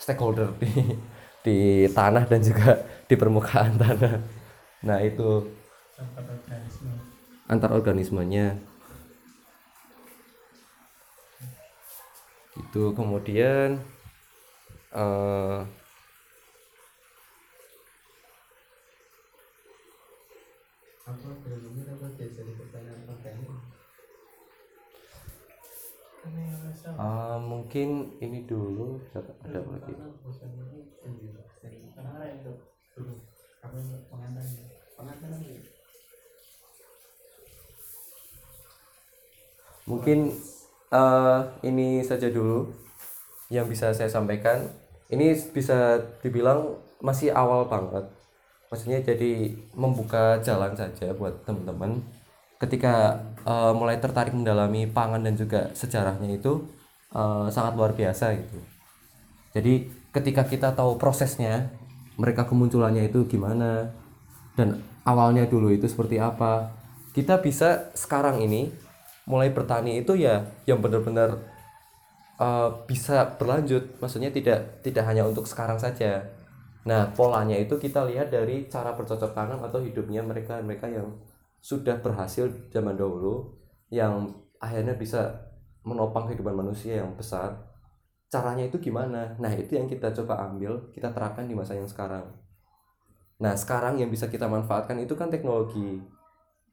stakeholder 0.00 0.48
di 0.62 0.72
di 1.40 1.88
tanah 1.92 2.24
dan 2.24 2.40
juga 2.40 2.80
di 3.04 3.14
permukaan 3.16 3.76
tanah. 3.76 4.16
Nah 4.84 4.98
itu 5.04 5.44
organisme. 6.00 6.92
antar 7.50 7.70
organismenya 7.76 8.56
ini 26.28 26.52
yang 26.52 26.60
rasa. 26.68 26.92
Eh, 26.92 27.38
mungkin 27.40 28.20
ini 28.20 28.44
dulu. 28.44 29.00
Ada 29.16 29.64
lagi? 29.64 29.96
Itu 29.96 30.12
mungkin 39.88 40.36
eh, 40.90 41.40
ini 41.66 42.02
saja 42.02 42.28
dulu 42.28 42.66
yang 43.50 43.66
bisa 43.66 43.94
saya 43.94 44.10
sampaikan. 44.10 44.66
Ini 45.10 45.34
bisa 45.50 45.98
dibilang 46.22 46.78
masih 47.02 47.34
awal 47.34 47.66
banget. 47.66 48.06
Maksudnya 48.70 49.02
jadi 49.02 49.50
membuka 49.74 50.38
jalan 50.46 50.74
saja 50.78 51.10
buat 51.14 51.42
teman-teman. 51.42 52.02
Ketika 52.60 53.18
eh, 53.46 53.72
mulai 53.74 53.98
tertarik 53.98 54.34
mendalami 54.34 54.86
pangan 54.90 55.22
dan 55.22 55.34
juga 55.38 55.70
sejarahnya 55.74 56.38
itu 56.38 56.66
eh, 57.14 57.46
sangat 57.50 57.74
luar 57.78 57.94
biasa 57.94 58.34
gitu. 58.38 58.58
Jadi 59.50 59.90
ketika 60.14 60.46
kita 60.46 60.74
tahu 60.74 60.98
prosesnya 60.98 61.70
mereka 62.18 62.46
kemunculannya 62.46 63.10
itu 63.10 63.26
gimana 63.26 63.90
dan 64.54 64.82
awalnya 65.06 65.46
dulu 65.46 65.72
itu 65.72 65.86
seperti 65.88 66.20
apa 66.20 66.74
kita 67.16 67.42
bisa 67.42 67.90
sekarang 67.96 68.42
ini 68.42 68.70
mulai 69.28 69.52
bertani 69.52 70.00
itu 70.00 70.16
ya 70.16 70.44
yang 70.64 70.80
benar-benar 70.84 71.40
eh, 72.40 72.68
bisa 72.88 73.36
berlanjut. 73.36 74.00
Maksudnya 74.00 74.30
tidak 74.32 74.84
tidak 74.84 75.04
hanya 75.08 75.26
untuk 75.26 75.44
sekarang 75.44 75.76
saja. 75.76 76.24
Nah 76.88 77.12
polanya 77.12 77.56
itu 77.60 77.76
kita 77.76 78.08
lihat 78.08 78.32
dari 78.32 78.64
cara 78.72 78.96
bercocok 78.96 79.36
tanam 79.36 79.60
atau 79.64 79.80
hidupnya 79.84 80.24
mereka. 80.24 80.60
Mereka 80.60 80.88
yang 80.88 81.08
sudah 81.60 82.00
berhasil 82.00 82.48
zaman 82.72 82.96
dahulu 82.96 83.52
yang 83.92 84.32
akhirnya 84.60 84.96
bisa 84.96 85.50
menopang 85.84 86.28
kehidupan 86.28 86.56
manusia 86.56 87.04
yang 87.04 87.12
besar. 87.16 87.56
Caranya 88.30 88.68
itu 88.68 88.78
gimana? 88.78 89.36
Nah 89.42 89.52
itu 89.52 89.74
yang 89.76 89.90
kita 89.90 90.14
coba 90.22 90.48
ambil 90.48 90.92
kita 90.94 91.10
terapkan 91.10 91.44
di 91.44 91.52
masa 91.52 91.76
yang 91.76 91.88
sekarang. 91.88 92.30
Nah 93.40 93.56
sekarang 93.56 93.98
yang 93.98 94.12
bisa 94.12 94.28
kita 94.28 94.46
manfaatkan 94.46 94.96
itu 95.00 95.16
kan 95.16 95.28
teknologi. 95.28 96.00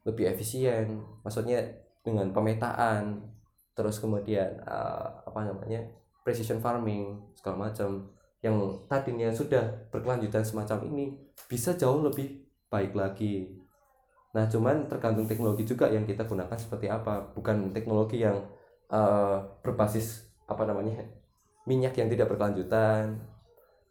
Lebih 0.06 0.24
efisien. 0.36 1.02
Maksudnya 1.26 1.87
dengan 2.08 2.32
pemetaan 2.32 3.20
terus 3.76 4.02
kemudian 4.02 4.58
eh, 4.64 5.08
apa 5.22 5.40
namanya 5.46 5.84
precision 6.26 6.58
farming 6.58 7.14
segala 7.38 7.70
macam 7.70 8.10
yang 8.42 8.54
tadinya 8.86 9.30
sudah 9.30 9.90
berkelanjutan 9.90 10.42
semacam 10.42 10.86
ini 10.90 11.14
bisa 11.50 11.74
jauh 11.74 12.02
lebih 12.02 12.46
baik 12.70 12.94
lagi. 12.94 13.50
Nah 14.34 14.46
cuman 14.46 14.86
tergantung 14.86 15.26
teknologi 15.26 15.66
juga 15.66 15.90
yang 15.90 16.06
kita 16.06 16.26
gunakan 16.26 16.54
seperti 16.54 16.86
apa 16.86 17.34
bukan 17.34 17.70
teknologi 17.74 18.22
yang 18.22 18.36
eh, 18.90 19.38
berbasis 19.62 20.26
apa 20.48 20.64
namanya 20.64 21.04
minyak 21.68 21.92
yang 22.00 22.08
tidak 22.08 22.32
berkelanjutan 22.32 23.20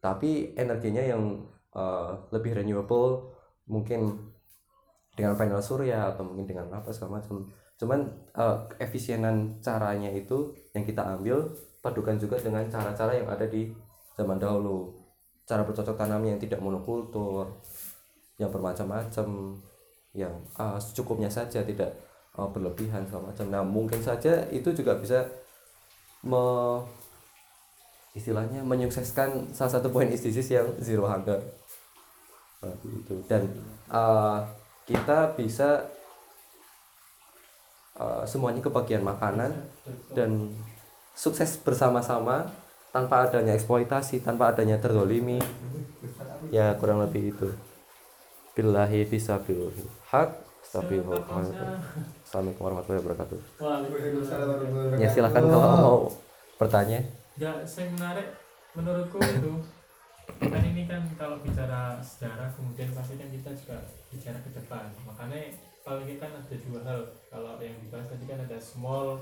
tapi 0.02 0.54
energinya 0.58 1.04
yang 1.04 1.48
eh, 1.76 2.12
lebih 2.32 2.60
renewable 2.60 3.34
mungkin 3.68 4.32
dengan 5.18 5.34
panel 5.34 5.60
surya 5.60 6.14
atau 6.14 6.24
mungkin 6.24 6.46
dengan 6.46 6.70
apa 6.72 6.94
segala 6.94 7.20
macam 7.20 7.50
cuman 7.78 8.10
eh, 8.34 8.58
efisienan 8.82 9.62
caranya 9.62 10.10
itu 10.10 10.54
yang 10.74 10.84
kita 10.84 11.06
ambil 11.18 11.46
padukan 11.82 12.18
juga 12.18 12.42
dengan 12.42 12.66
cara-cara 12.68 13.14
yang 13.16 13.30
ada 13.30 13.46
di 13.46 13.70
zaman 14.18 14.42
dahulu. 14.42 14.98
Cara 15.48 15.64
bercocok 15.64 15.96
tanam 15.96 16.26
yang 16.28 16.42
tidak 16.42 16.60
monokultur 16.60 17.64
yang 18.38 18.52
bermacam-macam 18.52 19.56
yang 20.18 20.34
ah, 20.58 20.82
secukupnya 20.82 21.30
saja 21.30 21.62
tidak 21.62 21.94
ah, 22.36 22.50
berlebihan 22.50 23.06
segala 23.06 23.32
macam. 23.32 23.46
Nah 23.54 23.64
mungkin 23.64 24.02
saja 24.02 24.46
itu 24.50 24.74
juga 24.74 24.98
bisa 24.98 25.30
me 26.26 26.44
istilahnya 28.18 28.66
menyukseskan 28.66 29.54
salah 29.54 29.78
satu 29.78 29.94
poin 29.94 30.10
SDGs 30.10 30.50
yang 30.50 30.68
zero 30.82 31.06
hunger. 31.06 31.38
Nah, 32.66 32.74
itu 32.82 33.16
dan 33.30 33.46
ah, 33.94 34.42
kita 34.90 35.38
bisa 35.38 35.86
ah, 37.98 38.24
semuanya 38.24 38.62
kebagian 38.62 39.04
makanan 39.04 39.54
dan 40.14 40.54
sukses 41.18 41.58
bersama-sama 41.62 42.48
tanpa 42.94 43.28
adanya 43.28 43.54
eksploitasi 43.54 44.24
tanpa 44.24 44.54
adanya 44.54 44.80
terzolimi 44.80 45.42
ya 46.54 46.74
kurang 46.78 47.04
lebih 47.04 47.36
itu. 47.36 47.50
Billahi 48.58 49.06
fisabil 49.06 49.70
hak 50.10 50.48
Assalamualaikum 50.68 52.60
warahmatullahi 52.60 53.02
wabarakatuh. 53.08 53.40
Ya 55.00 55.08
silahkan 55.08 55.48
kalau 55.48 55.70
mau 55.80 55.98
bertanya. 56.60 57.00
Enggak, 57.40 57.64
saya 57.64 57.88
menarik 57.96 58.36
menurutku 58.76 59.16
itu 59.16 59.64
kan 60.44 60.60
ini 60.60 60.84
kan 60.84 61.08
kalau 61.16 61.40
bicara 61.40 61.96
sejarah 62.04 62.52
kemudian 62.52 62.92
pasti 62.92 63.16
kan 63.16 63.32
kita 63.32 63.50
juga 63.56 63.80
bicara 64.12 64.44
ke 64.44 64.50
depan. 64.60 64.92
Makanya 65.08 65.56
kalau 65.88 66.04
ini 66.04 66.20
kan 66.20 66.28
ada 66.30 66.56
dua 66.60 66.80
hal 66.84 67.00
kalau 67.26 67.56
yang 67.58 67.80
dibahas 67.80 68.04
tadi 68.06 68.28
kan 68.28 68.40
ada 68.42 68.60
small 68.60 69.16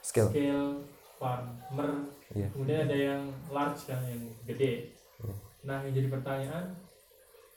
skill 0.00 0.28
scale 0.28 0.84
farmer 1.16 2.12
Iya. 2.30 2.46
kemudian 2.52 2.84
ada 2.84 2.96
yang 2.96 3.22
large 3.48 3.88
kan 3.88 4.04
yang 4.04 4.20
gede 4.44 4.92
Iya. 5.18 5.32
nah 5.64 5.80
yang 5.80 5.94
jadi 5.94 6.08
pertanyaan 6.10 6.66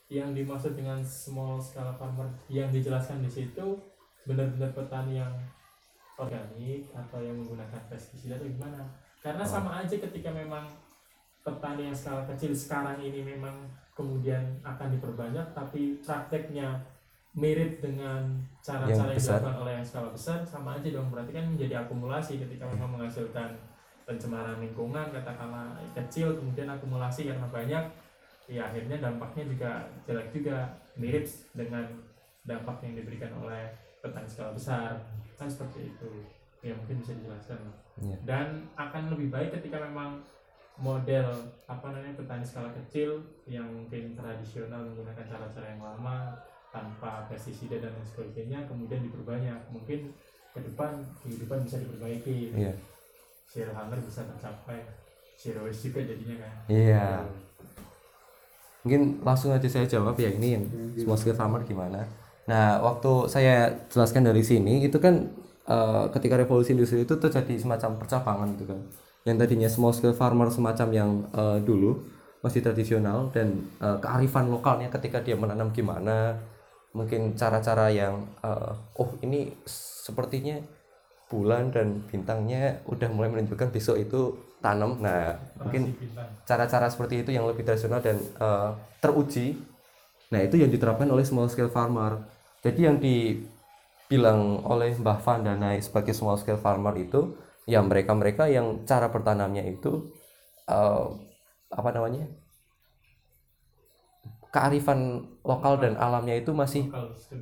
yang 0.08 0.32
dimaksud 0.32 0.74
dengan 0.74 1.04
small 1.04 1.60
scale 1.60 1.92
farmer 1.94 2.32
yang 2.48 2.72
dijelaskan 2.72 3.20
di 3.20 3.30
situ 3.30 3.76
benar-benar 4.24 4.72
petani 4.72 5.20
yang 5.20 5.36
organik 6.16 6.88
atau 6.90 7.20
yang 7.20 7.36
menggunakan 7.36 7.82
pestisida 7.88 8.38
atau 8.38 8.48
gimana 8.48 8.80
karena 9.20 9.44
Oh. 9.44 9.52
sama 9.52 9.82
aja 9.82 9.96
ketika 10.00 10.32
memang 10.32 10.72
petani 11.42 11.86
yang 11.86 11.98
skala 11.98 12.24
kecil 12.26 12.56
sekarang 12.56 12.96
ini 12.98 13.20
memang 13.22 13.68
kemudian 13.92 14.42
akan 14.64 14.90
diperbanyak 14.90 15.44
tapi 15.52 16.00
prakteknya 16.00 16.80
mirip 17.34 17.82
dengan 17.82 18.38
cara-cara 18.62 19.10
yang, 19.10 19.18
Yang 19.18 19.26
dilakukan 19.26 19.58
oleh 19.66 19.74
yang 19.82 19.86
skala 19.86 20.10
besar 20.14 20.40
sama 20.46 20.78
aja 20.78 20.90
dong. 20.94 21.10
Berarti 21.10 21.32
kan 21.34 21.46
menjadi 21.50 21.74
akumulasi 21.86 22.38
ketika 22.38 22.70
memang 22.70 22.98
menghasilkan 22.98 23.50
pencemaran 24.04 24.60
lingkungan 24.60 25.10
katakanlah 25.16 25.80
kecil 25.96 26.36
kemudian 26.36 26.68
akumulasi 26.68 27.32
karena 27.32 27.48
banyak 27.48 27.84
ya 28.52 28.68
akhirnya 28.68 28.98
dampaknya 29.02 29.44
juga 29.50 29.72
jelek 30.06 30.30
juga. 30.30 30.58
Mirip 30.94 31.26
dengan 31.58 31.90
dampak 32.46 32.86
yang 32.86 32.94
diberikan 32.94 33.34
oleh 33.42 33.74
petani 34.06 34.30
skala 34.30 34.54
besar. 34.54 35.02
Kan 35.42 35.50
seperti 35.50 35.90
itu. 35.90 36.10
Ya 36.62 36.78
mungkin 36.78 37.02
bisa 37.02 37.18
dijelaskan 37.18 37.60
Iya. 38.02 38.18
dan 38.26 38.48
akan 38.74 39.14
lebih 39.14 39.30
baik 39.30 39.54
ketika 39.62 39.78
memang 39.78 40.18
model 40.82 41.30
apa 41.70 41.94
namanya 41.94 42.18
petani 42.18 42.42
skala 42.42 42.74
kecil 42.74 43.22
yang 43.46 43.70
mungkin 43.70 44.18
tradisional 44.18 44.82
menggunakan 44.90 45.22
cara-cara 45.22 45.78
yang 45.78 45.84
lama 45.86 46.34
tanpa 46.74 47.30
pestisida 47.30 47.78
dan 47.78 47.94
lain 47.94 48.08
sebagainya 48.10 48.66
kemudian 48.66 49.06
diperbanyak. 49.06 49.70
Mungkin 49.70 50.10
ke 50.54 50.60
depan 50.66 51.06
kehidupan 51.22 51.62
bisa 51.70 51.78
diperbaiki. 51.78 52.58
Iya. 52.58 52.74
Zero 53.46 53.70
hunger 53.78 54.02
bisa 54.02 54.26
tercapai 54.26 54.82
zero 55.38 55.70
waste 55.70 55.94
juga 55.94 56.02
jadinya 56.02 56.36
kan. 56.42 56.54
Iya. 56.66 57.06
Mungkin 58.84 59.22
langsung 59.22 59.54
aja 59.54 59.70
saya 59.70 59.86
jawab 59.86 60.18
ya 60.18 60.34
ini 60.34 60.58
yang 60.58 60.64
small 60.98 61.16
scale 61.22 61.38
farmer 61.38 61.62
gimana. 61.62 62.04
Nah 62.50 62.82
waktu 62.82 63.30
saya 63.30 63.72
jelaskan 63.88 64.26
dari 64.28 64.42
sini 64.42 64.84
itu 64.84 64.98
kan 64.98 65.30
eh, 65.70 66.06
ketika 66.12 66.42
revolusi 66.42 66.74
industri 66.74 67.06
itu 67.06 67.16
terjadi 67.16 67.54
semacam 67.62 68.02
percabangan 68.02 68.50
gitu 68.58 68.66
kan. 68.74 68.82
Yang 69.24 69.38
tadinya 69.46 69.70
small 69.70 69.94
scale 69.96 70.18
farmer 70.18 70.50
semacam 70.50 70.88
yang 70.92 71.10
eh, 71.32 71.60
dulu 71.62 72.02
masih 72.44 72.60
tradisional 72.60 73.32
dan 73.32 73.64
eh, 73.80 73.98
kearifan 74.04 74.52
lokalnya 74.52 74.92
ketika 74.92 75.24
dia 75.24 75.40
menanam 75.40 75.72
gimana 75.72 76.36
mungkin 76.94 77.34
cara-cara 77.34 77.90
yang 77.90 78.26
eh, 78.46 78.74
oh 79.02 79.10
ini 79.26 79.54
sepertinya 79.68 80.62
bulan 81.28 81.74
dan 81.74 82.06
bintangnya 82.06 82.86
udah 82.86 83.10
mulai 83.10 83.34
menunjukkan 83.34 83.74
besok 83.74 83.98
itu 83.98 84.38
tanam 84.62 85.02
nah 85.02 85.34
mungkin 85.58 85.92
cara-cara 86.46 86.88
seperti 86.88 87.26
itu 87.26 87.34
yang 87.34 87.50
lebih 87.50 87.66
tradisional 87.66 88.00
dan 88.00 88.18
eh, 88.22 88.70
teruji. 89.02 89.58
Nah 90.32 90.40
itu 90.42 90.56
yang 90.62 90.72
diterapkan 90.72 91.10
oleh 91.10 91.26
small 91.28 91.50
scale 91.52 91.74
farmer. 91.74 92.24
Jadi 92.64 92.80
yang 92.88 92.98
dibilang 93.02 94.64
oleh 94.64 94.96
Mbah 94.96 95.20
Vandanai 95.20 95.84
sebagai 95.84 96.16
small 96.16 96.40
scale 96.40 96.62
farmer 96.62 96.96
itu 96.96 97.36
ya 97.68 97.84
mereka-mereka 97.84 98.48
yang 98.48 98.88
cara 98.88 99.12
bertanamnya 99.12 99.66
itu 99.66 100.14
eh, 100.70 101.06
apa 101.74 101.90
namanya 101.90 102.30
kearifan 104.54 105.26
lokal 105.42 105.82
dan 105.82 105.98
alamnya 105.98 106.38
itu 106.38 106.54
masih 106.54 106.88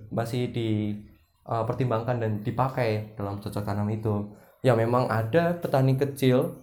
masih 0.09 0.47
dipertimbangkan 0.55 2.23
dan 2.23 2.31
dipakai 2.41 3.13
dalam 3.19 3.43
cocok 3.43 3.63
tanam 3.67 3.91
itu. 3.91 4.31
Ya 4.63 4.73
memang 4.77 5.11
ada 5.11 5.57
petani 5.59 5.99
kecil 5.99 6.55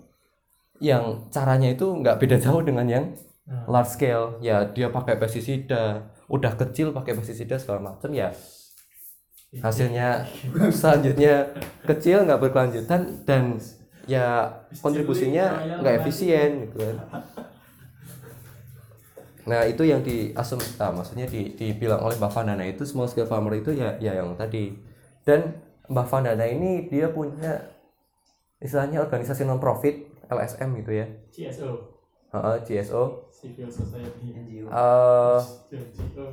yang 0.81 1.29
caranya 1.29 1.75
itu 1.75 1.85
nggak 1.85 2.17
beda 2.17 2.37
jauh 2.45 2.63
dengan 2.65 2.89
yang 2.89 3.05
Nah, 3.49 3.65
large 3.65 3.97
scale. 3.97 4.37
Ya 4.45 4.69
dia 4.69 4.93
pakai 4.93 5.17
pestisida, 5.17 6.05
udah 6.29 6.53
kecil 6.53 6.93
pakai 6.93 7.17
pestisida 7.17 7.57
segala 7.57 7.93
macam 7.93 8.13
ya 8.13 8.29
hasilnya 9.49 10.29
selanjutnya 10.69 11.49
kecil 11.89 12.29
nggak 12.29 12.37
berkelanjutan 12.37 13.25
dan 13.25 13.57
ya 14.05 14.45
kontribusinya 14.85 15.81
nggak 15.81 16.05
efisien 16.05 16.69
gitu 16.69 16.77
kan. 16.85 16.97
Nah 19.49 19.65
itu 19.65 19.83
yang 19.89 20.05
di 20.05 20.31
asum, 20.37 20.61
ah, 20.83 20.93
maksudnya 20.93 21.25
di, 21.25 21.57
dibilang 21.57 22.01
oleh 22.05 22.17
Mbak 22.21 22.33
Vandana 22.35 22.65
itu 22.69 22.85
small 22.85 23.09
scale 23.09 23.29
farmer 23.31 23.57
itu 23.57 23.71
ya 23.73 23.97
ya 23.99 24.13
yang 24.21 24.37
tadi. 24.37 24.77
Dan 25.25 25.57
Mbak 25.89 26.07
Vandana 26.11 26.45
ini 26.45 26.85
dia 26.91 27.09
punya 27.09 27.53
istilahnya 28.61 28.99
organisasi 29.01 29.47
non 29.49 29.63
profit 29.63 29.95
LSM 30.29 30.69
gitu 30.85 30.93
ya, 31.01 31.07
CSO 31.33 31.71
Heeh, 32.35 32.57
GSO. 32.67 33.03
Civil 33.33 33.71
Society. 33.73 34.37
NGO 34.37 34.67
eh 34.69 35.41
CSO 35.71 36.27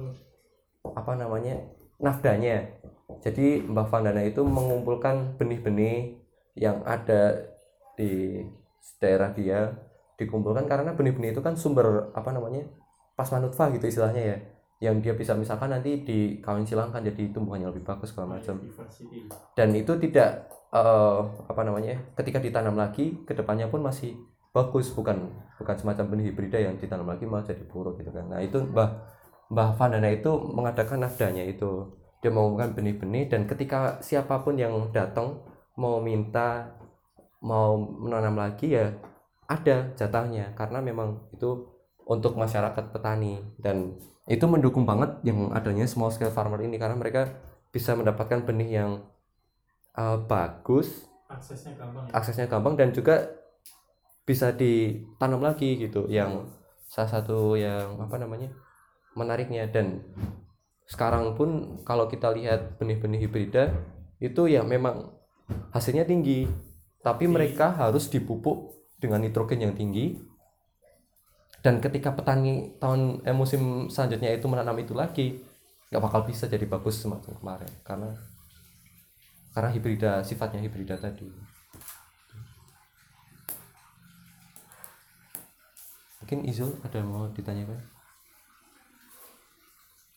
apa 0.85 1.11
namanya? 1.17 1.55
Nafdanya. 1.97 2.67
Jadi 3.23 3.63
Mbak 3.63 3.87
Vandana 3.89 4.21
itu 4.27 4.41
mengumpulkan 4.43 5.39
benih-benih 5.39 6.19
yang 6.59 6.83
ada 6.83 7.47
di 7.95 8.43
daerah 8.99 9.31
dia 9.31 9.71
dikumpulkan 10.19 10.67
karena 10.67 10.91
benih-benih 10.95 11.35
itu 11.35 11.41
kan 11.43 11.55
sumber 11.59 12.11
apa 12.15 12.31
namanya 12.31 12.63
pas 13.15 13.27
manutfa 13.31 13.71
gitu 13.73 13.87
istilahnya 13.87 14.23
ya. 14.23 14.37
Yang 14.91 14.95
dia 15.07 15.13
bisa 15.15 15.31
misalkan 15.33 15.71
nanti 15.71 16.03
dikawin 16.03 16.67
silangkan 16.67 16.99
jadi 16.99 17.31
tumbuhannya 17.31 17.71
lebih 17.71 17.87
bagus 17.87 18.11
segala 18.11 18.37
macam. 18.37 18.59
Diversity 18.59 19.31
dan 19.55 19.71
itu 19.71 19.95
tidak 20.03 20.51
eh, 20.75 21.19
apa 21.47 21.61
namanya 21.63 21.95
ketika 22.19 22.43
ditanam 22.43 22.75
lagi 22.75 23.23
ke 23.23 23.31
depannya 23.31 23.71
pun 23.71 23.79
masih 23.79 24.19
bagus 24.55 24.91
bukan 24.95 25.31
bukan 25.59 25.75
semacam 25.75 26.15
benih 26.15 26.31
hibrida 26.31 26.59
yang 26.59 26.79
ditanam 26.79 27.07
lagi 27.07 27.27
malah 27.27 27.43
jadi 27.47 27.63
buruk 27.67 27.99
gitu 27.99 28.11
kan. 28.11 28.27
Nah 28.31 28.39
itu 28.43 28.63
mbah 28.63 29.03
mbah 29.51 29.75
Vandana 29.75 30.11
itu 30.11 30.31
mengadakan 30.31 31.03
nafdanya 31.03 31.43
itu. 31.43 31.91
Dia 32.23 32.31
mengumpulkan 32.33 32.73
benih-benih 32.73 33.29
dan 33.29 33.45
ketika 33.45 33.99
siapa 34.01 34.41
pun 34.41 34.57
yang 34.57 34.89
datang 34.89 35.43
mau 35.77 36.01
minta 36.01 36.73
mau 37.43 37.77
menanam 37.77 38.39
lagi 38.39 38.73
ya 38.75 38.95
ada 39.45 39.91
jatahnya. 39.93 40.55
Karena 40.55 40.79
memang 40.81 41.29
itu 41.35 41.74
untuk 42.05 42.37
masyarakat 42.37 42.93
petani. 42.93 43.41
Dan 43.57 43.97
itu 44.29 44.45
mendukung 44.45 44.85
banget 44.85 45.21
yang 45.25 45.53
adanya 45.53 45.89
small 45.89 46.13
scale 46.13 46.33
farmer 46.33 46.61
ini 46.61 46.77
karena 46.77 46.97
mereka 46.97 47.29
bisa 47.73 47.97
mendapatkan 47.97 48.45
benih 48.45 48.79
yang 48.81 48.91
uh, 49.97 50.17
bagus 50.23 51.09
aksesnya 51.27 51.75
gampang. 51.75 52.05
ya 52.07 52.11
aksesnya 52.15 52.47
gampang 52.47 52.73
dan 52.79 52.89
juga 52.95 53.35
bisa 54.25 54.53
ditanam 54.53 55.41
lagi 55.41 55.77
gitu. 55.77 56.05
Yang 56.09 56.49
salah 56.89 57.11
satu 57.19 57.57
yang 57.57 57.97
apa 58.01 58.15
namanya 58.21 58.53
menariknya. 59.17 59.69
Dan 59.69 60.01
sekarang 60.85 61.33
pun 61.33 61.81
kalau 61.81 62.05
kita 62.05 62.29
lihat 62.33 62.77
benih-benih 62.77 63.25
hibrida 63.25 63.73
itu 64.21 64.49
ya 64.49 64.61
memang 64.61 65.13
hasilnya 65.73 66.05
tinggi. 66.05 66.49
Tapi 67.05 67.29
mereka 67.29 67.69
harus 67.69 68.09
dipupuk 68.09 68.73
dengan 68.97 69.21
nitrogen 69.21 69.61
yang 69.61 69.77
tinggi 69.77 70.17
dan 71.65 71.81
ketika 71.81 72.13
petani 72.13 72.77
tahun 72.77 73.25
eh, 73.25 73.33
musim 73.33 73.89
selanjutnya 73.89 74.37
itu 74.37 74.45
menanam 74.45 74.77
itu 74.77 74.93
lagi 74.93 75.41
nggak 75.89 75.97
bakal 75.97 76.21
bisa 76.21 76.45
jadi 76.45 76.61
bagus 76.69 77.01
semacam 77.01 77.33
kemarin. 77.41 77.71
Karena 77.81 78.13
karena 79.57 79.69
hibrida 79.73 80.21
sifatnya 80.21 80.61
hibrida 80.61 80.93
tadi. 80.93 81.25
Mungkin 86.21 86.45
Izul 86.45 86.69
ada 86.85 87.01
yang 87.01 87.09
mau 87.09 87.25
ditanyakan? 87.33 87.81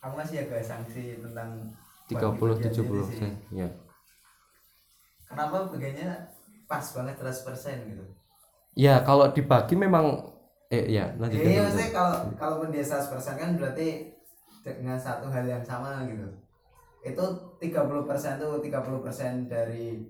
Kamu 0.04 0.14
masih 0.20 0.44
agak 0.44 0.60
sanksi 0.60 1.16
tentang 1.24 1.64
30 2.12 2.12
bagi 2.12 2.40
bagiannya 2.44 2.76
70 2.76 2.76
itu 2.76 2.84
sih. 2.84 3.00
persen 3.08 3.32
ya. 3.56 3.68
Kenapa 5.32 5.56
bagiannya 5.72 6.08
pas 6.68 6.84
banget 6.92 7.16
100% 7.16 7.88
gitu? 7.88 8.04
Ya 8.76 9.00
kalau 9.00 9.32
dibagi 9.32 9.76
memang 9.76 10.37
eh 10.68 10.84
ya 10.92 11.08
lanjut 11.16 11.40
Iya, 11.40 11.64
maksudnya 11.64 11.90
kalau 11.96 12.14
kalaupun 12.36 12.68
dia 12.68 12.84
100% 12.84 13.40
kan 13.40 13.50
berarti 13.56 14.12
dengan 14.60 15.00
satu 15.00 15.32
hal 15.32 15.44
yang 15.48 15.64
sama 15.64 16.04
gitu. 16.04 16.28
Itu 17.00 17.24
30% 17.56 18.36
tuh 18.36 18.60
30% 18.60 19.48
dari 19.48 20.04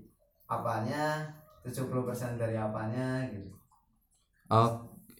apanya, 0.49 1.31
70% 1.63 2.35
dari 2.35 2.55
apanya 2.59 3.23
gitu. 3.31 3.47
oh 4.49 4.71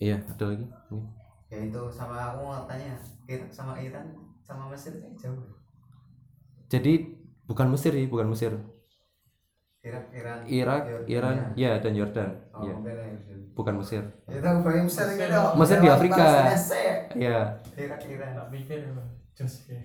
iya 0.01 0.17
ada 0.17 0.45
lagi 0.49 0.65
Ini. 0.65 1.01
Ya 1.49 1.57
itu 1.65 1.81
sama 1.89 2.17
aku 2.33 2.39
mau 2.43 2.65
tanya, 2.67 2.97
sama 3.49 3.77
Iran 3.79 4.05
sama 4.43 4.65
Mesir 4.73 4.97
kan 4.97 5.13
jauh. 5.13 5.37
jadi 6.65 7.05
bukan 7.45 7.69
Mesir 7.69 7.93
sih 7.93 8.09
bukan 8.09 8.33
Mesir 8.33 8.53
Irak, 9.79 10.11
Iran, 10.11 10.39
Irak 10.43 10.81
Jordan, 10.83 11.07
Iran 11.07 11.35
ya. 11.55 11.71
ya 11.71 11.79
dan 11.79 11.93
Jordan 11.93 12.29
Oh, 12.51 12.61
ya 12.61 12.67
ya. 12.67 12.75
Jordan. 12.83 13.39
bukan 13.55 13.73
Mesir 13.79 14.03
Itu 14.27 14.43
aku 14.43 14.59
bayang 14.61 14.85
Mesir 14.85 15.07
gitu. 15.09 15.39
Mesir 15.55 15.77
di 15.79 15.89
Afrika. 15.89 16.25
Ya 17.15 17.55
Irak, 17.73 18.01
Iran. 18.05 18.31
tak 18.35 18.47
mikir 18.49 18.77
ya 18.77 18.91
bang 18.91 19.09
jos 19.33 19.53
ya 19.65 19.79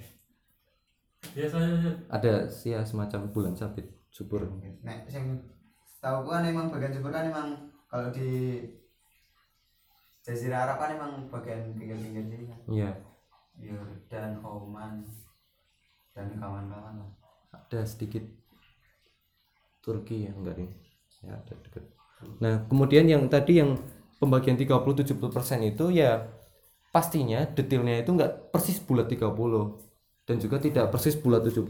biasa 1.25 1.57
aja 1.57 1.91
ada 2.11 2.33
sih 2.47 2.71
ya 2.71 2.83
semacam 2.83 3.31
bulan 3.31 3.55
sabit 3.55 3.87
subur 4.11 4.43
Nek 4.83 5.07
sing 5.07 5.41
tahu 5.99 6.21
gua 6.23 6.37
kan 6.37 6.45
emang 6.45 6.67
bagian 6.69 6.93
subur 6.93 7.09
kan 7.09 7.25
emang 7.25 7.49
kalau 7.87 8.11
di 8.11 8.61
Jazirah 10.21 10.65
Arab 10.65 10.77
kan 10.79 10.91
emang 10.93 11.13
bagian 11.29 11.71
pinggir-pinggir 11.73 12.25
sini 12.25 12.45
kan. 12.45 12.59
iya 12.67 12.91
Yordan, 13.55 14.43
Oman 14.43 15.07
dan 16.11 16.35
kawan-kawan 16.35 16.99
lah. 16.99 17.11
ada 17.55 17.81
sedikit 17.85 18.27
Turki 19.85 20.25
ya 20.25 20.33
enggak 20.33 20.57
nih. 20.57 20.73
Ya 21.25 21.37
ada 21.37 21.53
dekat 21.61 21.85
nah 22.41 22.65
kemudian 22.67 23.05
yang 23.05 23.29
tadi 23.29 23.61
yang 23.61 23.77
pembagian 24.17 24.57
30-70% 24.57 25.13
itu 25.69 25.85
ya 25.93 26.25
pastinya 26.95 27.45
detailnya 27.45 28.01
itu 28.01 28.11
enggak 28.15 28.55
persis 28.55 28.79
bulat 28.81 29.11
30 29.11 29.29
dan 30.25 30.37
juga 30.41 30.57
tidak 30.63 30.89
persis 30.95 31.19
bulat 31.19 31.45
70% 31.45 31.69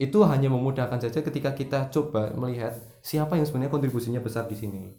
itu 0.00 0.18
hanya 0.24 0.48
memudahkan 0.48 0.96
saja 0.96 1.20
ketika 1.20 1.52
kita 1.52 1.92
coba 1.92 2.32
melihat 2.32 2.72
siapa 3.04 3.36
yang 3.36 3.44
sebenarnya 3.44 3.68
kontribusinya 3.68 4.24
besar 4.24 4.48
di 4.48 4.56
sini. 4.56 4.96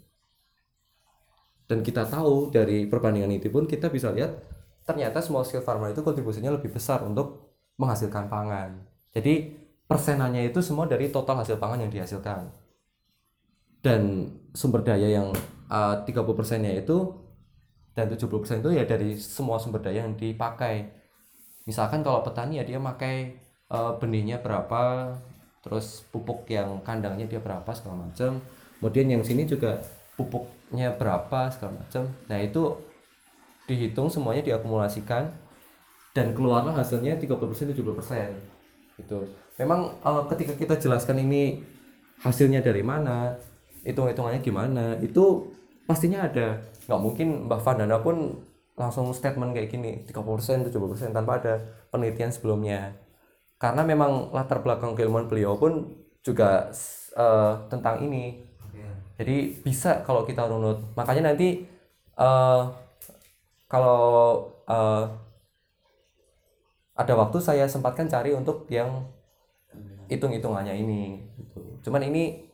Dan 1.65 1.81
kita 1.81 2.05
tahu 2.05 2.53
dari 2.53 2.85
perbandingan 2.85 3.33
itu 3.33 3.49
pun 3.49 3.65
kita 3.65 3.89
bisa 3.89 4.13
lihat 4.13 4.37
ternyata 4.85 5.25
small 5.25 5.41
scale 5.41 5.65
farmer 5.65 5.89
itu 5.89 6.05
kontribusinya 6.05 6.53
lebih 6.53 6.69
besar 6.69 7.01
untuk 7.01 7.49
menghasilkan 7.81 8.29
pangan. 8.29 8.77
Jadi 9.09 9.60
persenannya 9.91 10.47
itu 10.47 10.63
semua 10.63 10.87
dari 10.87 11.11
total 11.11 11.43
hasil 11.43 11.59
pangan 11.59 11.83
yang 11.83 11.91
dihasilkan. 11.91 12.47
Dan 13.83 14.31
sumber 14.55 14.87
daya 14.87 15.19
yang 15.19 15.35
uh, 15.67 15.99
30 16.07 16.15
persennya 16.31 16.71
itu 16.71 17.11
dan 17.91 18.07
70 18.07 18.31
persen 18.39 18.57
itu 18.63 18.71
ya 18.71 18.87
dari 18.87 19.19
semua 19.19 19.59
sumber 19.59 19.83
daya 19.83 20.07
yang 20.07 20.15
dipakai. 20.15 20.87
Misalkan 21.67 22.07
kalau 22.07 22.23
petani 22.23 22.61
ya 22.61 22.63
dia 22.63 22.79
pakai 22.79 23.35
uh, 23.67 23.99
benihnya 23.99 24.39
berapa 24.39 25.11
terus 25.61 26.03
pupuk 26.09 26.49
yang 26.49 26.81
kandangnya 26.81 27.29
dia 27.29 27.39
berapa 27.39 27.69
segala 27.71 28.09
macam 28.09 28.41
kemudian 28.81 29.07
yang 29.13 29.23
sini 29.23 29.45
juga 29.45 29.77
pupuknya 30.17 30.89
berapa 30.97 31.53
segala 31.53 31.85
macam 31.85 32.09
nah 32.25 32.41
itu 32.41 32.75
dihitung 33.69 34.09
semuanya 34.09 34.41
diakumulasikan 34.41 35.29
dan 36.11 36.35
keluarlah 36.35 36.75
hasilnya 36.75 37.15
30% 37.15 37.77
70% 37.77 37.77
gitu 38.99 39.17
memang 39.61 40.01
eh, 40.01 40.23
ketika 40.33 40.53
kita 40.57 40.75
jelaskan 40.81 41.21
ini 41.21 41.61
hasilnya 42.25 42.65
dari 42.65 42.81
mana 42.81 43.37
hitung-hitungannya 43.85 44.41
gimana 44.41 44.97
itu 45.01 45.53
pastinya 45.85 46.25
ada. 46.25 46.61
Nggak 46.85 47.01
mungkin 47.01 47.27
Mbak 47.49 47.61
Vandana 47.61 47.97
pun 48.01 48.41
langsung 48.77 49.13
statement 49.13 49.53
kayak 49.53 49.69
gini 49.69 49.91
30% 50.09 50.69
70% 50.73 51.13
tanpa 51.13 51.37
ada 51.41 51.61
penelitian 51.93 52.33
sebelumnya. 52.33 52.97
Karena 53.61 53.85
memang 53.85 54.33
latar 54.33 54.65
belakang 54.65 54.97
keilmuan 54.97 55.29
beliau 55.29 55.57
pun 55.57 55.93
juga 56.25 56.69
eh, 57.17 57.53
tentang 57.69 58.01
ini. 58.05 58.49
Iya. 58.71 58.91
jadi 59.19 59.37
bisa 59.61 60.01
kalau 60.07 60.23
kita 60.23 60.47
runut. 60.47 60.81
Makanya 60.97 61.33
nanti 61.33 61.65
eh, 62.17 62.63
kalau 63.69 64.01
eh, 64.69 65.05
ada 67.01 67.13
waktu 67.17 67.37
saya 67.41 67.65
sempatkan 67.65 68.05
cari 68.05 68.35
untuk 68.35 68.69
yang 68.69 69.09
hitung-hitungannya 70.11 70.75
ini 70.75 71.23
gitu. 71.39 71.87
cuman 71.87 72.03
ini 72.11 72.51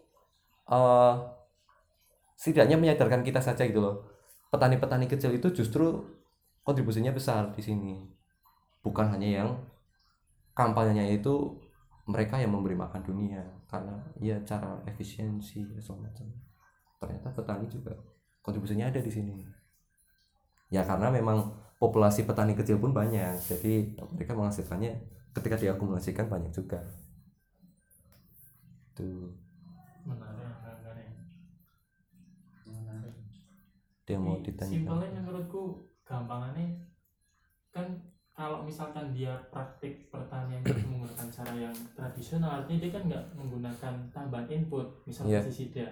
eh 0.69 1.15
setidaknya 2.37 2.77
menyadarkan 2.77 3.25
kita 3.25 3.41
saja 3.41 3.65
gitu 3.65 3.81
loh. 3.81 4.05
Petani-petani 4.53 5.09
kecil 5.09 5.35
itu 5.35 5.51
justru 5.51 6.05
kontribusinya 6.63 7.11
besar 7.11 7.51
di 7.51 7.59
sini. 7.65 8.05
Bukan 8.85 9.11
hanya 9.11 9.43
yang 9.43 9.49
kampanyenya 10.53 11.17
itu 11.17 11.57
mereka 12.07 12.39
yang 12.39 12.55
memberi 12.55 12.77
makan 12.77 13.03
dunia 13.03 13.43
karena 13.67 13.99
ya 14.21 14.39
cara 14.47 14.79
efisiensi 14.87 15.67
segala 15.81 16.07
macam. 16.07 16.29
Ternyata 17.03 17.27
petani 17.35 17.67
juga 17.67 17.91
kontribusinya 18.45 18.87
ada 18.87 19.01
di 19.01 19.11
sini. 19.11 19.43
Ya 20.71 20.87
karena 20.87 21.11
memang 21.11 21.51
populasi 21.81 22.23
petani 22.23 22.55
kecil 22.55 22.79
pun 22.79 22.95
banyak 22.95 23.37
jadi 23.43 23.97
mereka 24.13 24.33
menghasilkannya 24.33 24.93
ketika 25.35 25.59
diakumulasikan 25.59 26.25
banyak 26.25 26.49
juga 26.49 26.81
tuh 28.97 29.29
menarik 30.03 30.41
menarik 30.57 31.09
Menarik. 32.65 33.15
dia 34.03 34.17
mau 34.17 34.39
ditanya 34.39 34.71
simpelnya 34.73 35.09
menurutku 35.17 35.63
gampangannya 36.01 36.67
kan 37.69 37.87
kalau 38.31 38.61
misalkan 38.61 39.11
dia 39.11 39.33
praktik 39.49 40.07
pertanian 40.07 40.61
itu 40.61 40.85
menggunakan 40.89 41.27
cara 41.27 41.53
yang 41.55 41.75
tradisional 41.91 42.51
artinya 42.57 42.79
dia 42.79 42.91
kan 42.91 43.03
nggak 43.05 43.25
menggunakan 43.33 43.93
tambahan 44.09 44.47
input 44.47 44.85
misalnya 45.03 45.31
Iya. 45.31 45.41
pestisida 45.41 45.87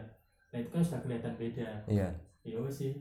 nah 0.49 0.58
itu 0.58 0.70
kan 0.70 0.82
sudah 0.82 1.01
kelihatan 1.01 1.36
beda 1.36 1.70
iya 1.86 2.10
iya 2.41 2.58
sih 2.70 2.93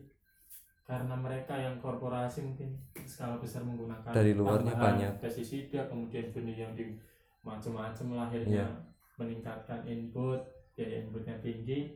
karena 0.84 1.14
mereka 1.14 1.54
yang 1.54 1.78
korporasi 1.78 2.44
mungkin 2.44 2.76
skala 3.00 3.38
besar 3.38 3.62
menggunakan 3.62 4.12
Dari 4.12 4.32
luarnya 4.32 4.74
banyak. 4.74 5.12
pestisida 5.16 5.86
kemudian 5.86 6.28
benih 6.28 6.60
yang 6.60 6.72
di 6.72 6.92
macam-macam 7.40 8.06
akhirnya 8.20 8.60
Iya. 8.60 8.68
Meningkatkan 9.16 9.86
input 9.86 10.40
biaya 10.74 11.06
inputnya 11.06 11.38
tinggi 11.38 11.94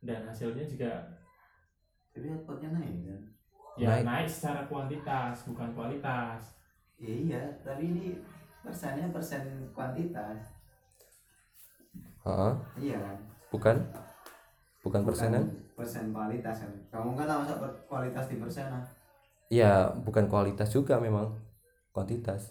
dan 0.00 0.24
hasilnya 0.24 0.64
juga 0.64 0.92
Tapi 2.16 2.32
outputnya 2.32 2.72
naik 2.72 3.04
kan? 3.04 3.20
ya 3.76 3.88
Naik. 3.92 4.04
naik, 4.08 4.28
secara 4.28 4.64
kuantitas 4.66 5.44
bukan 5.44 5.68
kualitas 5.76 6.56
Ya, 6.96 7.12
iya, 7.12 7.42
tapi 7.60 7.92
ini 7.92 8.06
persennya 8.64 9.12
persen 9.12 9.44
kuantitas. 9.76 10.48
Heeh, 12.24 12.52
Iya 12.80 12.96
kan? 12.98 13.16
bukan 13.52 13.76
bukan 14.80 15.02
persenan 15.04 15.44
Persen 15.76 16.08
kualitas 16.08 16.64
kan. 16.64 16.72
Kamu 16.88 17.12
kan 17.14 17.28
tahu 17.28 17.52
kualitas 17.84 18.32
di 18.32 18.40
persen 18.40 18.72
ah. 18.72 18.80
ya 19.46 19.92
bukan 19.92 20.26
kualitas 20.26 20.72
juga 20.72 20.98
memang 20.98 21.36
kuantitas 21.92 22.50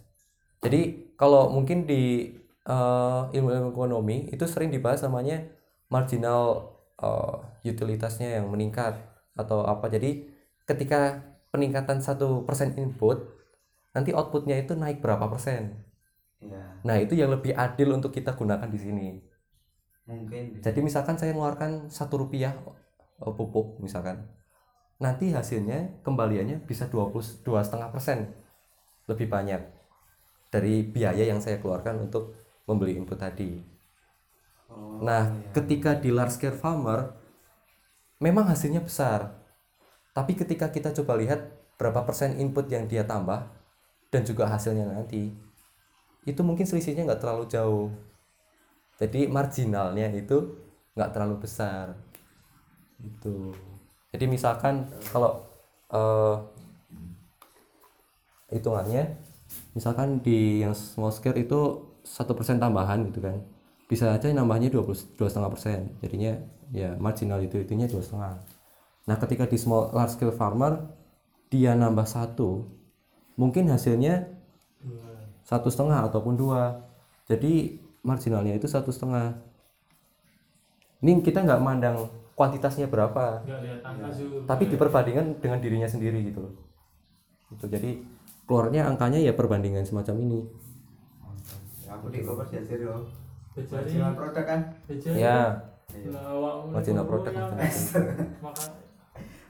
jadi 0.62 1.12
kalau 1.20 1.52
mungkin 1.52 1.84
di 1.84 2.32
eh, 2.66 3.22
ilmu-ilmu 3.38 3.72
ekonomi 3.72 4.30
itu 4.34 4.46
sering 4.50 4.74
dibahas 4.74 5.06
namanya 5.06 5.46
marginal 5.90 6.74
eh, 7.00 7.70
utilitasnya 7.70 8.42
yang 8.42 8.50
meningkat 8.50 8.98
atau 9.38 9.64
apa. 9.66 9.88
Jadi 9.90 10.28
ketika 10.66 11.22
peningkatan 11.54 12.02
satu 12.02 12.44
persen 12.44 12.74
input 12.76 13.22
nanti 13.96 14.12
outputnya 14.12 14.60
itu 14.60 14.76
naik 14.76 15.00
berapa 15.00 15.30
persen. 15.32 15.86
Iya, 16.44 16.84
nah 16.84 17.00
itu 17.00 17.16
yang 17.16 17.32
lebih 17.32 17.56
adil 17.56 17.96
untuk 17.96 18.12
kita 18.12 18.36
gunakan 18.36 18.68
di 18.68 18.80
sini. 18.80 19.08
Mungkin. 20.06 20.62
jadi 20.62 20.86
misalkan 20.86 21.18
saya 21.18 21.34
mengeluarkan 21.34 21.90
satu 21.90 22.22
rupiah 22.22 22.54
eh, 23.26 23.34
pupuk 23.34 23.82
misalkan 23.82 24.30
nanti 25.02 25.34
hasilnya 25.34 26.06
kembaliannya 26.06 26.62
bisa 26.62 26.86
22 26.86 27.42
setengah 27.42 27.90
persen 27.90 28.30
lebih 29.10 29.28
banyak 29.28 29.66
dari 30.54 30.86
biaya 30.86 31.26
yang 31.26 31.42
saya 31.42 31.58
keluarkan 31.58 32.06
untuk 32.06 32.45
membeli 32.68 32.94
input 33.00 33.18
tadi. 33.20 33.52
Oh, 34.70 35.00
Nah, 35.08 35.24
iya. 35.32 35.52
ketika 35.56 35.92
di 36.04 36.10
large 36.12 36.36
scale 36.36 36.56
farmer 36.62 37.00
memang 38.20 38.46
hasilnya 38.52 38.82
besar. 38.84 39.20
Tapi 40.16 40.34
ketika 40.40 40.72
kita 40.72 40.90
coba 41.04 41.14
lihat 41.20 41.40
berapa 41.80 42.02
persen 42.08 42.40
input 42.40 42.66
yang 42.72 42.88
dia 42.92 43.04
tambah 43.04 43.52
dan 44.12 44.22
juga 44.24 44.48
hasilnya 44.48 44.88
nanti 44.88 45.36
itu 46.26 46.42
mungkin 46.42 46.66
selisihnya 46.68 47.06
nggak 47.08 47.22
terlalu 47.24 47.46
jauh. 47.50 47.88
Jadi 49.00 49.28
marginalnya 49.28 50.08
itu 50.16 50.38
nggak 50.96 51.12
terlalu 51.14 51.36
besar. 51.44 51.96
Itu. 53.00 53.52
Jadi 54.14 54.26
misalkan 54.32 54.88
kalau 55.12 55.44
eh, 55.92 56.36
hitungannya 58.54 59.04
misalkan 59.78 60.22
di 60.26 60.64
yang 60.64 60.76
small 60.76 61.14
scale 61.14 61.38
itu 61.40 61.62
satu 62.06 62.38
persen 62.38 62.62
tambahan 62.62 63.02
gitu 63.10 63.20
kan. 63.20 63.42
Bisa 63.90 64.14
aja 64.14 64.30
nambahnya 64.30 64.70
dua 64.70 64.86
dua 65.18 65.28
setengah 65.28 65.52
persen. 65.52 65.98
Jadinya 66.00 66.38
ya 66.70 66.94
marginal 67.02 67.42
itu 67.42 67.58
itunya 67.58 67.90
dua 67.90 68.06
setengah. 68.06 68.38
Nah 69.10 69.16
ketika 69.18 69.50
di 69.50 69.58
small 69.58 69.90
large 69.92 70.14
scale 70.14 70.34
farmer 70.34 70.86
dia 71.50 71.74
nambah 71.74 72.06
satu 72.06 72.66
mungkin 73.36 73.70
hasilnya 73.70 74.30
satu 75.46 75.70
setengah 75.74 76.06
ataupun 76.06 76.38
dua. 76.38 76.86
Jadi 77.26 77.82
marginalnya 78.06 78.54
itu 78.54 78.70
satu 78.70 78.94
setengah. 78.94 79.34
Ini 81.02 81.22
kita 81.22 81.42
nggak 81.42 81.62
mandang 81.62 82.10
kuantitasnya 82.38 82.90
berapa. 82.90 83.42
Zu. 84.14 84.46
tapi 84.46 84.70
diperbandingkan 84.70 85.42
dengan 85.42 85.58
dirinya 85.62 85.90
sendiri 85.90 86.22
gitu 86.26 86.46
loh. 86.46 86.54
Itu 87.54 87.66
jadi 87.70 88.02
keluarnya 88.46 88.86
angkanya 88.90 89.22
ya 89.22 89.34
perbandingan 89.34 89.86
semacam 89.86 90.16
ini 90.22 90.40
aku 91.96 92.12
di 92.12 92.20
cover 92.22 92.46
diajar 92.46 92.80
yo. 92.80 92.96
Bejari, 93.56 93.88
marginal 93.88 94.14
produk 94.14 94.44
kan? 94.44 94.62
Ya. 95.16 95.38
Yang- 95.96 96.12
marginal 96.76 97.06
Maka 98.44 98.64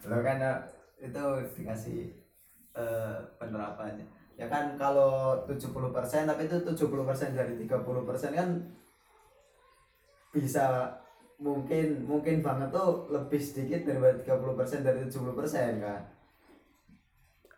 lo 0.05 0.17
kan 0.21 0.37
eh, 0.37 0.57
itu 1.01 1.23
dikasih 1.57 1.99
eh, 2.77 3.15
penerapannya. 3.41 4.05
Ya 4.35 4.45
kan 4.45 4.75
kalau 4.75 5.41
70% 5.47 6.27
tapi 6.27 6.45
itu 6.45 6.57
70% 6.61 7.33
dari 7.33 7.53
30% 7.55 7.71
kan 8.35 8.49
bisa 10.29 10.91
mungkin 11.39 12.03
mungkin 12.03 12.43
banget 12.43 12.69
tuh 12.71 13.07
lebih 13.09 13.39
sedikit 13.39 13.87
daripada 13.87 14.19
30% 14.19 14.85
dari 14.85 15.07
70% 15.07 15.81
kan? 15.81 16.01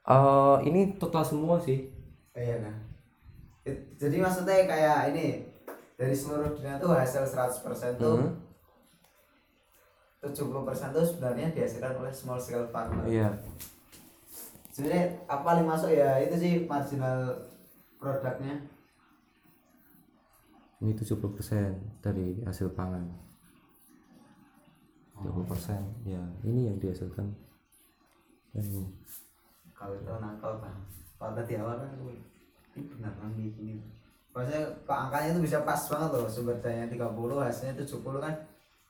Eh, 0.08 0.58
ini 0.64 0.96
total 0.96 1.26
semua 1.28 1.60
sih. 1.60 1.92
Iya 2.32 2.64
kan? 2.64 2.76
It- 2.78 2.87
jadi 3.98 4.16
maksudnya 4.22 4.66
kayak 4.66 5.00
ini 5.14 5.28
dari 5.98 6.14
seluruh 6.14 6.54
dunia 6.54 6.78
tuh 6.78 6.94
hasil 6.94 7.26
100% 7.26 7.98
tuh 7.98 8.18
Mhm. 8.22 8.32
70% 10.18 10.92
tuh 10.92 11.06
sebenarnya 11.06 11.54
dihasilkan 11.54 11.94
oleh 12.02 12.12
small 12.12 12.42
scale 12.42 12.68
farmer. 12.74 13.06
Iya. 13.06 13.32
Sebenarnya 14.74 15.24
apa 15.30 15.42
paling 15.46 15.66
masuk 15.66 15.94
ya 15.94 16.20
itu 16.20 16.36
sih 16.36 16.54
marginal 16.66 17.48
produknya. 18.02 18.66
Ini 20.78 20.94
70% 20.94 21.74
dari 22.02 22.42
hasil 22.46 22.74
pangan. 22.74 23.06
70% 25.18 25.82
ya 26.06 26.22
ini 26.46 26.70
yang 26.70 26.78
dihasilkan. 26.78 27.34
Dan 28.54 28.66
kalau 29.74 29.98
itu 29.98 30.14
nakal 30.18 30.62
kan 30.62 30.76
kalau 31.18 31.34
tadi 31.34 31.58
awal 31.58 31.78
kan 31.78 31.94
ini 32.78 32.86
benar 32.86 33.14
kan 33.18 33.34
kayak 33.34 33.52
gini 33.58 33.82
maksudnya 34.38 34.64
kok 34.86 35.00
angkanya 35.10 35.30
itu 35.34 35.42
bisa 35.42 35.58
pas 35.66 35.82
banget 35.90 36.10
loh 36.14 36.30
sumber 36.30 36.58
daya 36.62 36.86
30 36.86 37.02
hasilnya 37.42 37.74
70 37.82 38.22
kan. 38.22 38.36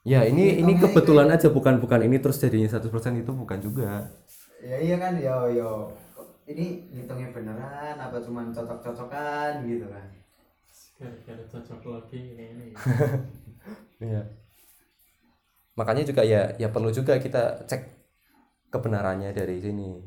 Ya 0.04 0.24
ini 0.28 0.60
ini 0.60 0.76
Hitungnya 0.76 0.84
kebetulan 0.92 1.28
aja 1.32 1.48
bukan 1.48 1.80
bukan 1.80 2.00
ini 2.04 2.20
terus 2.20 2.40
jadinya 2.40 2.68
100% 2.68 3.24
itu 3.24 3.32
bukan 3.32 3.60
juga. 3.64 4.12
Ya 4.60 4.76
iya 4.84 4.96
kan 5.00 5.16
yo 5.16 5.48
yo 5.52 5.72
Kok 6.16 6.28
ini 6.52 6.92
ngitungnya 6.92 7.32
beneran 7.32 7.96
apa 7.96 8.20
cuman 8.20 8.52
cocok-cocokan 8.52 9.64
gitu 9.64 9.88
kan? 9.88 10.06
Gara-gara 11.00 11.44
cocok 11.48 11.80
lagi 11.96 12.20
ini 12.36 12.46
ini. 12.52 12.68
Iya. 13.98 14.24
Makanya 15.74 16.06
juga 16.06 16.22
ya 16.22 16.54
ya 16.56 16.70
perlu 16.70 16.94
juga 16.94 17.18
kita 17.18 17.66
cek 17.66 17.82
kebenarannya 18.70 19.34
dari 19.34 19.58
sini. 19.58 20.00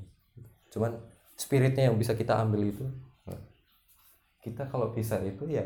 Cuman 0.70 0.95
spiritnya 1.35 1.91
yang 1.91 1.99
bisa 1.99 2.14
kita 2.14 2.39
ambil 2.39 2.70
itu 2.70 2.87
kita 4.41 4.68
kalau 4.72 4.93
bisa 4.93 5.20
itu 5.20 5.45
ya 5.49 5.64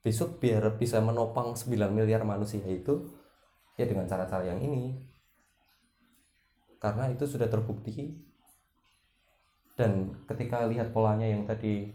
besok 0.00 0.40
biar 0.40 0.80
bisa 0.80 0.98
menopang 1.04 1.52
9 1.52 1.76
miliar 1.92 2.24
manusia 2.24 2.64
itu 2.64 3.04
ya 3.76 3.84
dengan 3.84 4.08
cara-cara 4.08 4.48
yang 4.48 4.60
ini. 4.60 4.96
Karena 6.80 7.12
itu 7.12 7.28
sudah 7.28 7.48
terbukti. 7.48 8.16
Dan 9.76 10.12
ketika 10.28 10.64
lihat 10.68 10.92
polanya 10.92 11.28
yang 11.28 11.44
tadi 11.44 11.88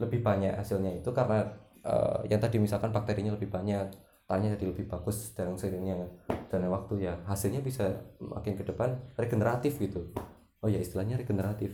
lebih 0.00 0.20
banyak 0.20 0.52
hasilnya 0.56 1.00
itu 1.00 1.08
karena 1.12 1.48
eh, 1.84 2.28
yang 2.28 2.40
tadi 2.40 2.60
misalkan 2.60 2.92
bakterinya 2.92 3.32
lebih 3.32 3.48
banyak 3.48 3.88
tanya 4.28 4.52
jadi 4.56 4.72
lebih 4.72 4.88
bagus 4.88 5.32
dan 5.36 5.56
seiringnya 5.56 6.08
dan 6.48 6.64
waktu 6.68 7.04
ya 7.08 7.20
hasilnya 7.28 7.60
bisa 7.64 8.00
makin 8.20 8.56
ke 8.56 8.64
depan 8.64 9.00
regeneratif 9.16 9.80
gitu. 9.80 10.12
Oh 10.60 10.68
ya 10.68 10.80
istilahnya 10.80 11.20
regeneratif. 11.20 11.72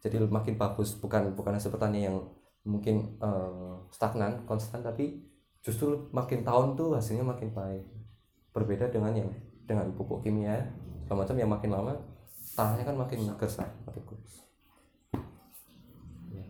Jadi 0.00 0.16
makin 0.24 0.56
bagus 0.56 0.96
bukan 0.96 1.36
bukan 1.36 1.60
hasil 1.60 1.68
pertanian 1.68 2.12
yang 2.12 2.16
mungkin 2.64 3.16
eh, 3.20 3.74
stagnan 3.92 4.44
konstan 4.44 4.84
tapi 4.84 5.24
justru 5.64 6.08
makin 6.12 6.44
tahun 6.44 6.76
tuh 6.76 6.96
hasilnya 6.96 7.24
makin 7.24 7.52
baik 7.52 7.84
berbeda 8.52 8.88
dengan 8.92 9.12
yang 9.16 9.30
dengan 9.64 9.92
pupuk 9.94 10.24
kimia 10.24 10.56
segala 11.04 11.24
macam 11.24 11.36
yang 11.38 11.50
makin 11.50 11.70
lama 11.70 11.94
tanahnya 12.56 12.84
kan 12.84 12.96
makin 12.96 13.20
gersang 13.36 13.70
makin 13.86 14.02
kurus 14.04 14.34
Ya. 16.30 16.44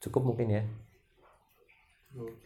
cukup 0.00 0.22
mungkin 0.32 0.48
ya 0.48 0.62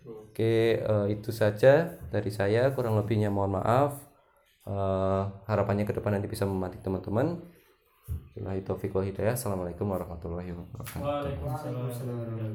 Oke, 0.05 0.77
eh, 0.77 1.07
itu 1.09 1.31
saja 1.33 1.97
dari 2.13 2.29
saya. 2.29 2.69
Kurang 2.77 3.01
lebihnya 3.01 3.33
mohon 3.33 3.57
maaf. 3.57 3.97
Eh, 4.69 5.23
harapannya 5.49 5.85
ke 5.89 5.97
depan 5.97 6.17
nanti 6.17 6.29
bisa 6.29 6.45
memetik 6.45 6.85
teman-teman. 6.85 7.41
Wabillahi 8.09 8.61
taufiq 8.67 8.93
hidayah. 8.93 9.33
Assalamualaikum 9.39 9.87
warahmatullahi 9.89 10.51
wabarakatuh. 10.53 11.01
Waalaikumsalam. 11.01 12.55